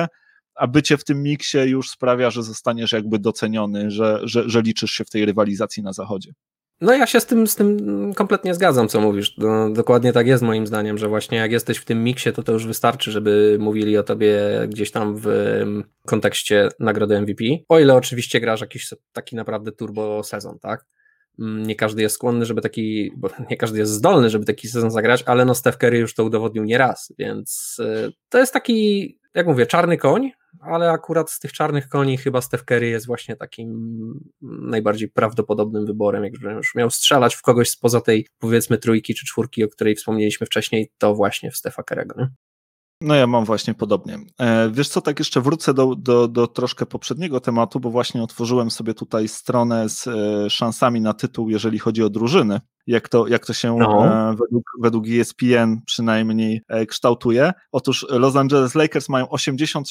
[0.55, 4.91] a bycie w tym miksie już sprawia, że zostaniesz jakby doceniony, że, że, że liczysz
[4.91, 6.31] się w tej rywalizacji na zachodzie.
[6.81, 9.37] No ja się z tym, z tym kompletnie zgadzam, co mówisz.
[9.37, 12.51] No, dokładnie tak jest moim zdaniem, że właśnie jak jesteś w tym miksie, to to
[12.51, 15.27] już wystarczy, żeby mówili o tobie gdzieś tam w
[16.05, 17.43] kontekście nagrody MVP.
[17.69, 20.85] O ile oczywiście grasz jakiś taki naprawdę turbo sezon, tak?
[21.39, 24.91] Mm, nie każdy jest skłonny, żeby taki, bo nie każdy jest zdolny, żeby taki sezon
[24.91, 29.19] zagrać, ale no Steph Curry już to udowodnił nie raz, więc y, to jest taki,
[29.33, 30.31] jak mówię, czarny koń,
[30.61, 36.23] ale akurat z tych czarnych koni chyba Steph Curry jest właśnie takim najbardziej prawdopodobnym wyborem,
[36.23, 40.47] jakby już miał strzelać w kogoś spoza tej powiedzmy trójki czy czwórki, o której wspomnieliśmy
[40.47, 42.27] wcześniej, to właśnie w Stefa Curry'ego.
[43.01, 44.19] No ja mam właśnie podobnie.
[44.39, 48.71] E, wiesz co, tak jeszcze wrócę do, do, do troszkę poprzedniego tematu, bo właśnie otworzyłem
[48.71, 53.45] sobie tutaj stronę z e, szansami na tytuł, jeżeli chodzi o drużyny, jak to, jak
[53.45, 54.05] to się no.
[54.05, 57.51] E, według, według ESPN przynajmniej kształtuje.
[57.71, 59.83] Otóż Los Angeles Lakers mają 86%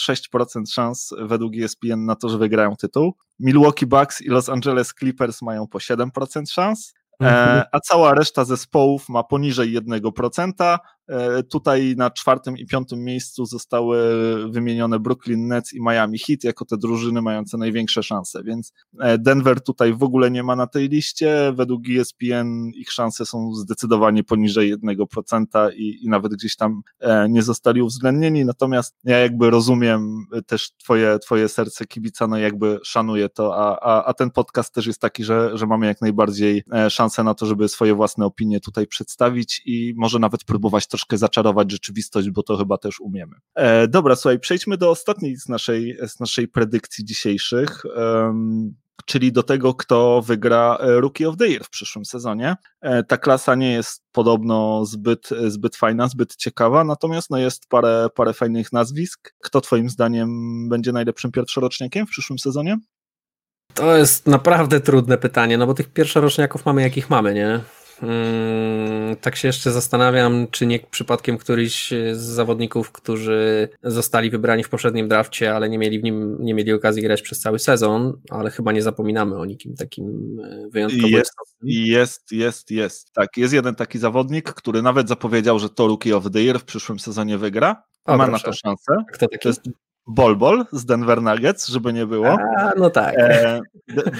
[0.72, 3.16] szans według ESPN na to, że wygrają tytuł.
[3.38, 6.08] Milwaukee Bucks i Los Angeles Clippers mają po 7%
[6.50, 7.62] szans, mhm.
[7.72, 10.78] a cała reszta zespołów ma poniżej 1%, E,
[11.50, 13.98] tutaj na czwartym i piątym miejscu zostały
[14.50, 19.60] wymienione Brooklyn Nets i Miami Heat jako te drużyny mające największe szanse, więc e, Denver
[19.60, 21.52] tutaj w ogóle nie ma na tej liście.
[21.56, 27.42] Według ESPN ich szanse są zdecydowanie poniżej 1% i, i nawet gdzieś tam e, nie
[27.42, 28.44] zostali uwzględnieni.
[28.44, 34.04] Natomiast ja jakby rozumiem też twoje, twoje serce kibica, no jakby szanuję to, a, a,
[34.04, 37.68] a ten podcast też jest taki, że, że mamy jak najbardziej szansę na to, żeby
[37.68, 42.56] swoje własne opinie tutaj przedstawić i może nawet próbować to troszkę zaczarować rzeczywistość, bo to
[42.56, 43.36] chyba też umiemy.
[43.54, 47.82] E, dobra, słuchaj, przejdźmy do ostatniej z naszej, z naszej predykcji dzisiejszych.
[47.96, 48.74] Um,
[49.04, 52.56] czyli do tego, kto wygra e, Rookie of the Year w przyszłym sezonie.
[52.80, 58.08] E, ta klasa nie jest podobno zbyt, zbyt fajna, zbyt ciekawa, natomiast no jest parę,
[58.14, 59.34] parę fajnych nazwisk.
[59.42, 60.28] Kto Twoim zdaniem
[60.68, 62.78] będzie najlepszym pierwszoroczniakiem w przyszłym sezonie?
[63.74, 67.60] To jest naprawdę trudne pytanie, no bo tych pierwszoroczniaków mamy jakich mamy, nie?
[68.00, 74.68] Hmm, tak się jeszcze zastanawiam, czy nie przypadkiem któryś z zawodników, którzy zostali wybrani w
[74.68, 78.50] poprzednim drafcie, ale nie mieli w nim, nie mieli okazji grać przez cały sezon, ale
[78.50, 81.10] chyba nie zapominamy o nikim takim e, wyjątkowym.
[81.10, 83.12] Jest, jest, jest, jest.
[83.12, 86.64] Tak, jest jeden taki zawodnik, który nawet zapowiedział, że to Rookie of the Year w
[86.64, 87.82] przyszłym sezonie wygra.
[88.04, 88.46] O, Ma proszę.
[88.46, 89.04] na to szansę.
[89.12, 89.42] Kto taki?
[89.42, 89.62] To jest
[90.06, 92.36] Bolbol z Denver Nuggets, żeby nie było.
[92.58, 93.14] A, no tak.
[93.18, 93.60] E,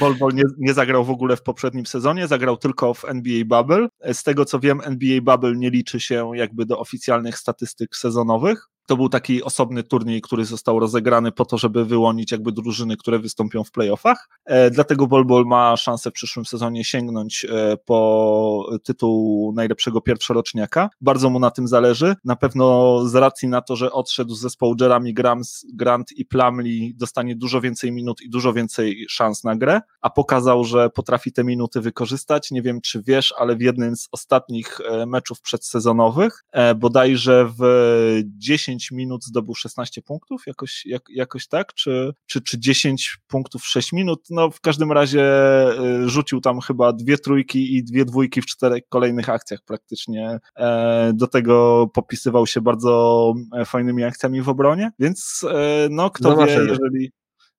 [0.01, 3.89] Bolbol nie, nie, zagrał w ogóle w poprzednim sezonie, zagrał tylko w NBA Bubble.
[4.12, 8.68] Z tego co wiem, NBA Bubble nie liczy się jakby do oficjalnych statystyk sezonowych.
[8.87, 13.18] To był taki osobny turniej, który został rozegrany po to, żeby wyłonić jakby drużyny, które
[13.18, 14.28] wystąpią w playoffach.
[14.45, 20.91] E, dlatego Bol Bol ma szansę w przyszłym sezonie sięgnąć e, po tytuł najlepszego pierwszoroczniaka.
[21.01, 22.14] Bardzo mu na tym zależy.
[22.24, 26.95] Na pewno z racji na to, że odszedł z zespołu Jeremy Grams, Grant i Plumlee
[26.97, 31.45] dostanie dużo więcej minut i dużo więcej szans na grę, a pokazał, że potrafi te
[31.45, 32.51] minuty wykorzystać.
[32.51, 36.45] Nie wiem, czy wiesz, ale w jednym z ostatnich e, meczów przedsezonowych,
[36.76, 42.59] bodajże w 10 10 minut zdobył 16 punktów, jakoś, jak, jakoś tak, czy, czy, czy
[42.59, 45.22] 10 punktów w 6 minut, no w każdym razie
[46.05, 51.12] y, rzucił tam chyba dwie trójki i dwie dwójki w czterech kolejnych akcjach praktycznie, e,
[51.14, 56.47] do tego popisywał się bardzo e, fajnymi akcjami w obronie, więc e, no kto no
[56.47, 57.12] wie, jeżeli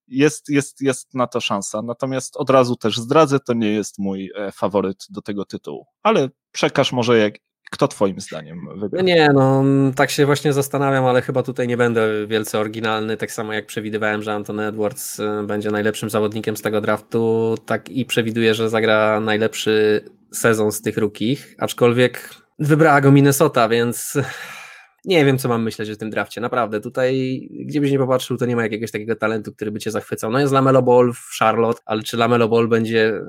[0.07, 1.81] jest, jest, jest na to szansa.
[1.81, 5.85] Natomiast od razu też zdradzę, to nie jest mój faworyt do tego tytułu.
[6.03, 7.33] Ale przekaż może jak,
[7.69, 9.01] kto twoim zdaniem wygra?
[9.01, 9.63] Nie, no
[9.95, 14.23] tak się właśnie zastanawiam, ale chyba tutaj nie będę wielce oryginalny, tak samo jak przewidywałem,
[14.23, 19.19] że Anthony Edwards y, będzie najlepszym zawodnikiem z tego draftu, tak i przewiduję, że zagra
[19.19, 24.17] najlepszy sezon z tych rukich, aczkolwiek wybrała go Minnesota, więc
[25.07, 26.41] nie wiem, co mam myśleć o tym drafcie.
[26.41, 29.91] Naprawdę, tutaj, gdzie byś nie popatrzył, to nie ma jakiegoś takiego talentu, który by cię
[29.91, 30.31] zachwycał.
[30.31, 33.21] No jest Lamelo Ball w Charlotte, ale czy Lamelo Ball będzie,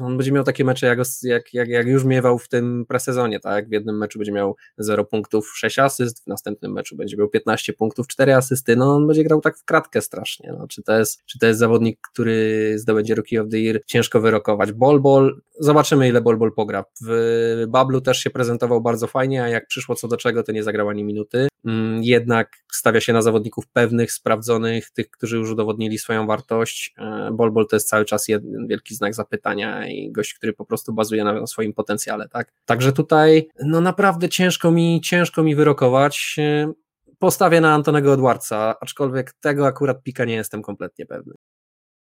[0.00, 3.68] on będzie miał takie mecze, jak, jak, jak, jak już miewał w tym presezonie, tak?
[3.68, 7.72] W jednym meczu będzie miał 0 punktów, 6 asyst, w następnym meczu będzie miał 15
[7.72, 10.54] punktów, 4 asysty, no on będzie grał tak w kratkę strasznie.
[10.58, 13.80] No, czy, to jest, czy to jest zawodnik, który zdobędzie Rookie of the Year?
[13.86, 14.72] Ciężko wyrokować.
[14.72, 16.84] Ball Ball, zobaczymy ile Ball Ball pogra.
[17.06, 20.62] W Bablu też się prezentował bardzo fajnie, a jak przyszło co do czego, to nie
[20.62, 25.50] zagrał ani minuty minuty, mm, jednak stawia się na zawodników pewnych, sprawdzonych, tych, którzy już
[25.50, 26.94] udowodnili swoją wartość.
[26.98, 30.92] E, Bolbol to jest cały czas jeden wielki znak zapytania i gość, który po prostu
[30.92, 32.52] bazuje na swoim potencjale, tak?
[32.64, 36.36] Także tutaj, no naprawdę ciężko mi, ciężko mi wyrokować.
[36.38, 36.72] E,
[37.18, 41.34] postawię na Antonego Edwardsa, aczkolwiek tego akurat pika nie jestem kompletnie pewny.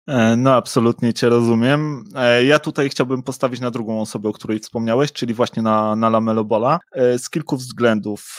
[0.07, 2.05] E, no, absolutnie Cię rozumiem.
[2.14, 6.09] E, ja tutaj chciałbym postawić na drugą osobę, o której wspomniałeś, czyli właśnie na, na
[6.09, 8.38] Lamelo Bola, e, z kilku względów.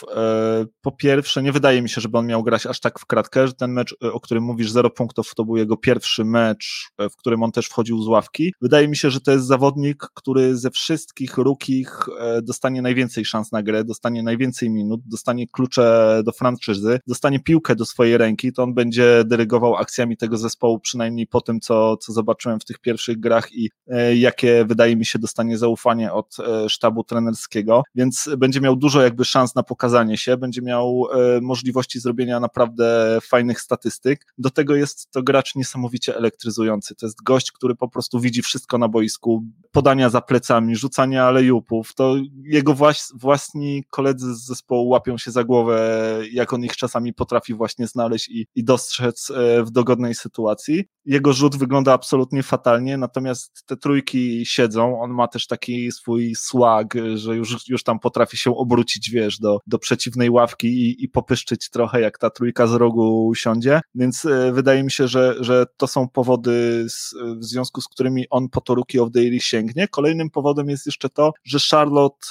[0.80, 3.54] Po pierwsze, nie wydaje mi się, żeby on miał grać aż tak w kratkę, że
[3.54, 7.52] ten mecz, o którym mówisz, zero punktów, to był jego pierwszy mecz, w którym on
[7.52, 8.52] też wchodził z ławki.
[8.60, 11.98] Wydaje mi się, że to jest zawodnik, który ze wszystkich rukich
[12.42, 17.84] dostanie najwięcej szans na grę, dostanie najwięcej minut, dostanie klucze do franczyzy, dostanie piłkę do
[17.84, 22.12] swojej ręki, to on będzie dyrygował akcjami tego zespołu przynajmniej po tym, tym, co, co
[22.12, 26.68] zobaczyłem w tych pierwszych grach i e, jakie wydaje mi się dostanie zaufanie od e,
[26.68, 32.00] sztabu trenerskiego, więc będzie miał dużo jakby szans na pokazanie się, będzie miał e, możliwości
[32.00, 34.26] zrobienia naprawdę fajnych statystyk.
[34.38, 36.94] Do tego jest to gracz niesamowicie elektryzujący.
[36.94, 41.94] To jest gość, który po prostu widzi wszystko na boisku, podania za plecami, rzucania alejupów.
[41.94, 47.12] To jego włas, własni koledzy z zespołu łapią się za głowę, jak on ich czasami
[47.12, 49.32] potrafi właśnie znaleźć i, i dostrzec
[49.64, 50.84] w dogodnej sytuacji.
[51.04, 55.00] Jego rzut wygląda absolutnie fatalnie, natomiast te trójki siedzą.
[55.00, 59.58] On ma też taki swój swag, że już, już tam potrafi się obrócić, wiesz, do,
[59.66, 63.80] do przeciwnej ławki i, i popyszczyć trochę, jak ta trójka z rogu siądzie.
[63.94, 68.28] Więc e, wydaje mi się, że, że to są powody, z, w związku z którymi
[68.30, 69.88] on po to Rookie of Year sięgnie.
[69.88, 72.26] Kolejnym powodem jest jeszcze to, że Charlotte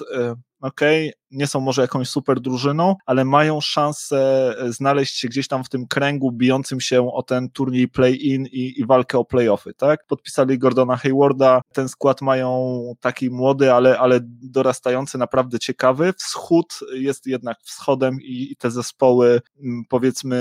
[0.61, 5.63] okay, nie są może jakąś super drużyną, ale mają szansę e, znaleźć się gdzieś tam
[5.63, 10.05] w tym kręgu bijącym się o ten turniej play-in i, i walkę o playoffy, tak?
[10.07, 16.13] Podpisali Gordona Haywarda, ten skład mają taki młody, ale, ale dorastający, naprawdę ciekawy.
[16.17, 20.35] Wschód jest jednak wschodem i, i te zespoły mm, powiedzmy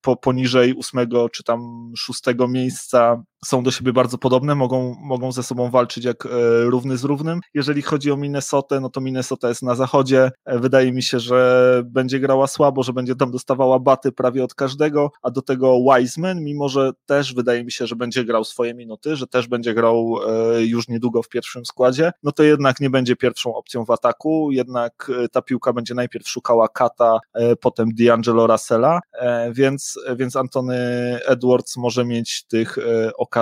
[0.00, 5.42] po, poniżej ósmego czy tam szóstego miejsca są do siebie bardzo podobne, mogą, mogą ze
[5.42, 6.28] sobą walczyć jak e,
[6.64, 7.40] równy z równym.
[7.54, 10.30] Jeżeli chodzi o Minnesotę, no to Minnesota jest na zachodzie.
[10.44, 14.54] E, wydaje mi się, że będzie grała słabo, że będzie tam dostawała baty prawie od
[14.54, 18.74] każdego, a do tego Wiseman, mimo że też wydaje mi się, że będzie grał swoje
[18.74, 22.90] minuty, że też będzie grał e, już niedługo w pierwszym składzie, no to jednak nie
[22.90, 27.18] będzie pierwszą opcją w ataku, jednak ta piłka będzie najpierw szukała Kata,
[27.60, 29.00] potem D'Angelo Russella,
[29.52, 30.76] więc, więc Antony
[31.26, 32.78] Edwards może mieć tych
[33.16, 33.35] okazji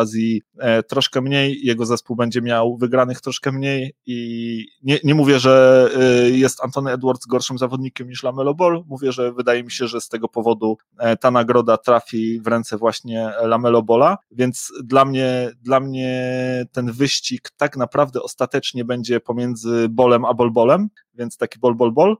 [0.58, 5.88] e, troszkę mniej, jego zespół będzie miał wygranych troszkę mniej i nie, nie mówię, że
[5.96, 10.00] e, jest Antony Edwards gorszym zawodnikiem niż Lamelo Ball, mówię, że wydaje mi się, że
[10.00, 15.50] z tego powodu e, ta nagroda trafi w ręce właśnie Lamelo Bola, więc dla mnie,
[15.62, 16.34] dla mnie
[16.72, 22.16] ten wyścig tak naprawdę ostatecznie będzie pomiędzy Bolem a Bolbolem, więc taki bol, bol, bol,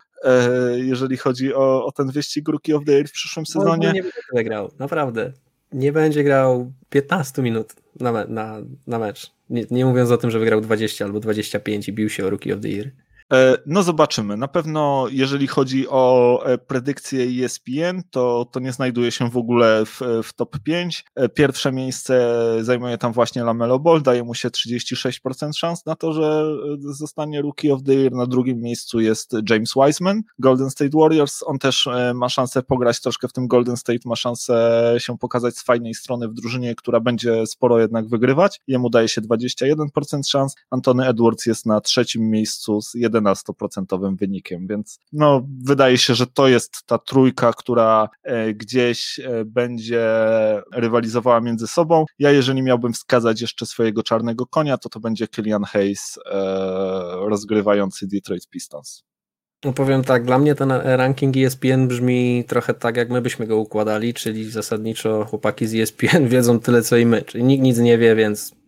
[0.75, 3.93] jeżeli chodzi o, o ten wyścig Rookie of the Year w przyszłym sezonie.
[3.93, 5.33] nie będzie wygrał, naprawdę
[5.75, 9.33] nie będzie grał 15 minut na, me na, na mecz.
[9.51, 12.55] Nie, nie mówiąc o tym, że wygrał 20 albo 25 i bił się o Rookie
[12.55, 12.91] of the Year.
[13.35, 14.37] E, no zobaczymy.
[14.37, 19.87] Na pewno jeżeli chodzi o e, predykcję ESPN, to, to nie znajduje się w ogóle
[19.87, 21.05] w, w top 5.
[21.15, 26.13] E, pierwsze miejsce zajmuje tam właśnie Lamelo Ball, daje mu się 36% szans na to,
[26.13, 26.45] że
[26.79, 28.13] zostanie Rookie of the Year.
[28.13, 31.43] Na drugim miejscu jest James Wiseman, Golden State Warriors.
[31.43, 35.65] On też ma szansę pograć troszkę w tym Golden State, ma szansę się pokazać z
[35.65, 38.61] fajnej strony w drużynie, która będzie sporo jednak wygrywać.
[38.67, 40.55] Jemu daje się 21% szans.
[40.71, 46.27] Antony Edwards jest na trzecim miejscu z 11 11% wynikiem, więc no, wydaje się, że
[46.27, 50.05] to jest ta trójka, która e, gdzieś e, będzie
[50.73, 52.05] rywalizowała między sobą.
[52.19, 56.41] Ja jeżeli miałbym wskazać jeszcze swojego czarnego konia, to to będzie Killian Hayes e,
[57.29, 59.05] rozgrywający Detroit Pistons.
[59.65, 63.57] No powiem tak, dla mnie ten ranking ESPN brzmi trochę tak, jak my byśmy go
[63.57, 67.99] układali, czyli zasadniczo chłopaki z ESPN wiedzą tyle, co i my, czyli nikt nic nie
[67.99, 68.64] wie, więc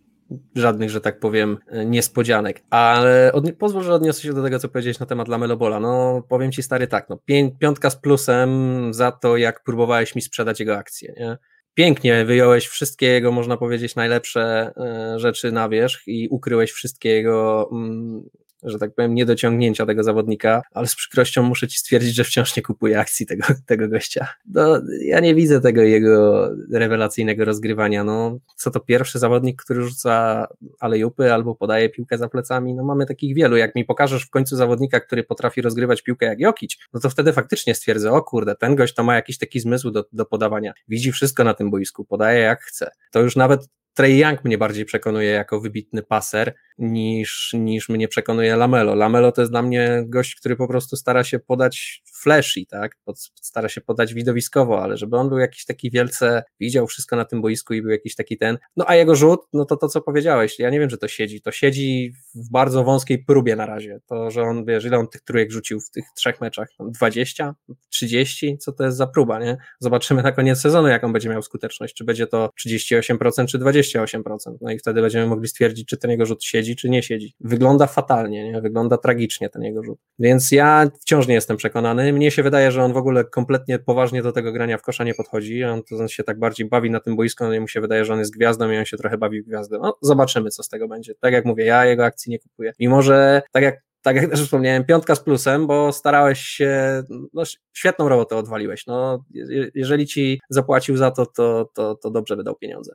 [0.55, 2.63] żadnych, że tak powiem, niespodzianek.
[2.69, 5.79] Ale od, pozwól, że odniosę się do tego, co powiedziałeś na temat Lamelo Bola.
[5.79, 7.19] No, powiem ci stary tak, no,
[7.59, 8.49] piątka z plusem
[8.93, 11.37] za to, jak próbowałeś mi sprzedać jego akcję, nie?
[11.73, 17.69] Pięknie wyjąłeś wszystkie jego, można powiedzieć, najlepsze e, rzeczy na wierzch i ukryłeś wszystkie jego
[17.71, 18.29] mm,
[18.63, 22.63] że tak powiem, niedociągnięcia tego zawodnika, ale z przykrością muszę ci stwierdzić, że wciąż nie
[22.63, 24.27] kupuję akcji tego, tego gościa.
[24.45, 28.03] No, ja nie widzę tego jego rewelacyjnego rozgrywania.
[28.03, 30.47] No, co to pierwszy zawodnik, który rzuca
[30.79, 32.73] alejupy albo podaje piłkę za plecami?
[32.73, 33.57] No mamy takich wielu.
[33.57, 37.33] Jak mi pokażesz w końcu zawodnika, który potrafi rozgrywać piłkę jak Jokić, no to wtedy
[37.33, 40.73] faktycznie stwierdzę, o kurde, ten gość to ma jakiś taki zmysł do, do podawania.
[40.87, 42.91] Widzi wszystko na tym boisku, podaje jak chce.
[43.11, 48.55] To już nawet Trey Young mnie bardziej przekonuje jako wybitny paser niż, niż mnie przekonuje
[48.55, 48.95] Lamelo.
[48.95, 52.97] Lamelo to jest dla mnie gość, który po prostu stara się podać flashy, tak?
[53.41, 57.41] Stara się podać widowiskowo, ale żeby on był jakiś taki wielce, widział wszystko na tym
[57.41, 58.57] boisku i był jakiś taki ten.
[58.77, 61.41] No a jego rzut, no to to, co powiedziałeś, ja nie wiem, że to siedzi.
[61.41, 63.99] To siedzi w bardzo wąskiej próbie na razie.
[64.05, 66.67] To, że on, wiesz, ile on tych trójek rzucił w tych trzech meczach?
[66.79, 67.55] 20?
[67.89, 68.57] 30?
[68.57, 69.57] Co to jest za próba, nie?
[69.79, 71.93] Zobaczymy na koniec sezonu, jaką będzie miał skuteczność.
[71.93, 74.37] Czy będzie to 38%, czy 28%.
[74.61, 77.33] No i wtedy będziemy mogli stwierdzić, czy ten jego rzut siedzi, czy nie siedzi.
[77.39, 78.61] Wygląda fatalnie, nie?
[78.61, 79.99] Wygląda tragicznie ten jego rzut.
[80.19, 82.13] Więc ja wciąż nie jestem przekonany.
[82.13, 85.13] Mnie się wydaje, że on w ogóle kompletnie poważnie do tego grania w kosza nie
[85.13, 85.63] podchodzi.
[85.63, 88.13] On, to się tak bardziej bawi na tym boisku, no i mu się wydaje, że
[88.13, 89.77] on jest gwiazdą i on się trochę bawi w gwiazdę.
[89.81, 91.15] No, zobaczymy, co z tego będzie.
[91.15, 92.73] Tak jak mówię, ja jego akcji nie kupuję.
[92.79, 97.03] Mimo, że tak jak tak jak też wspomniałem, piątka z plusem, bo starałeś się,
[97.33, 97.43] no,
[97.73, 98.87] świetną robotę odwaliłeś.
[98.87, 99.25] No,
[99.75, 102.93] jeżeli ci zapłacił za to, to, to, to dobrze wydał pieniądze.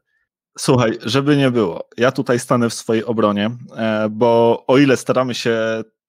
[0.59, 5.35] Słuchaj, żeby nie było, ja tutaj stanę w swojej obronie, e, bo o ile staramy
[5.35, 5.59] się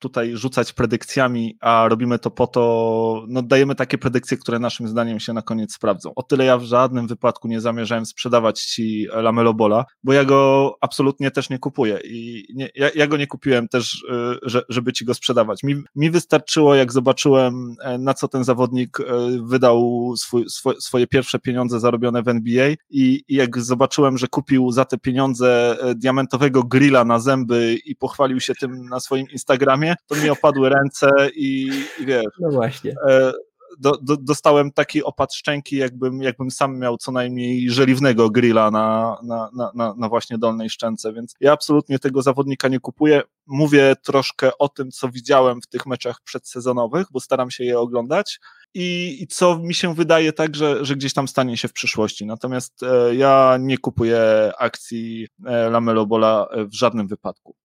[0.03, 5.19] tutaj rzucać predykcjami, a robimy to po to, no dajemy takie predykcje, które naszym zdaniem
[5.19, 6.11] się na koniec sprawdzą.
[6.15, 10.71] O tyle ja w żadnym wypadku nie zamierzałem sprzedawać ci Lamelo Bola, bo ja go
[10.81, 14.93] absolutnie też nie kupuję i nie, ja, ja, go nie kupiłem też, y, że, żeby
[14.93, 15.63] ci go sprzedawać.
[15.63, 19.03] Mi, mi wystarczyło, jak zobaczyłem, e, na co ten zawodnik e,
[19.43, 24.71] wydał swój, swój, swoje pierwsze pieniądze zarobione w NBA i, i jak zobaczyłem, że kupił
[24.71, 29.92] za te pieniądze e, diamentowego grilla na zęby i pochwalił się tym na swoim Instagramie,
[30.07, 32.25] to mi opadły ręce i, i wiesz.
[32.39, 32.95] No właśnie.
[33.07, 33.33] E,
[33.79, 39.17] do, do, dostałem taki opad szczęki, jakbym, jakbym sam miał co najmniej żeliwnego grilla na,
[39.23, 43.21] na, na, na właśnie dolnej szczęce, więc ja absolutnie tego zawodnika nie kupuję.
[43.47, 48.39] Mówię troszkę o tym, co widziałem w tych meczach przedsezonowych, bo staram się je oglądać
[48.73, 52.25] i, i co mi się wydaje tak, że, że gdzieś tam stanie się w przyszłości.
[52.25, 57.55] Natomiast e, ja nie kupuję akcji e, Lamelo Bola w żadnym wypadku.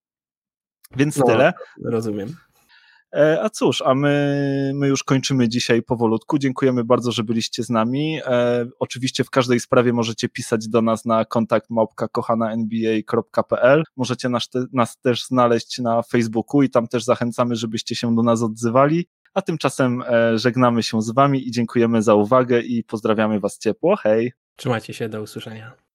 [0.96, 1.52] Więc no, tyle.
[1.84, 2.36] Rozumiem.
[3.14, 6.38] E, a cóż, a my, my już kończymy dzisiaj powolutku.
[6.38, 8.20] Dziękujemy bardzo, że byliście z nami.
[8.26, 13.84] E, oczywiście w każdej sprawie możecie pisać do nas na kontakt małpka.kochana.nba.pl.
[13.96, 18.22] Możecie nas, te, nas też znaleźć na Facebooku i tam też zachęcamy, żebyście się do
[18.22, 19.08] nas odzywali.
[19.34, 23.96] A tymczasem e, żegnamy się z wami i dziękujemy za uwagę i pozdrawiamy was ciepło.
[23.96, 24.32] Hej!
[24.56, 25.87] Trzymajcie się, do usłyszenia.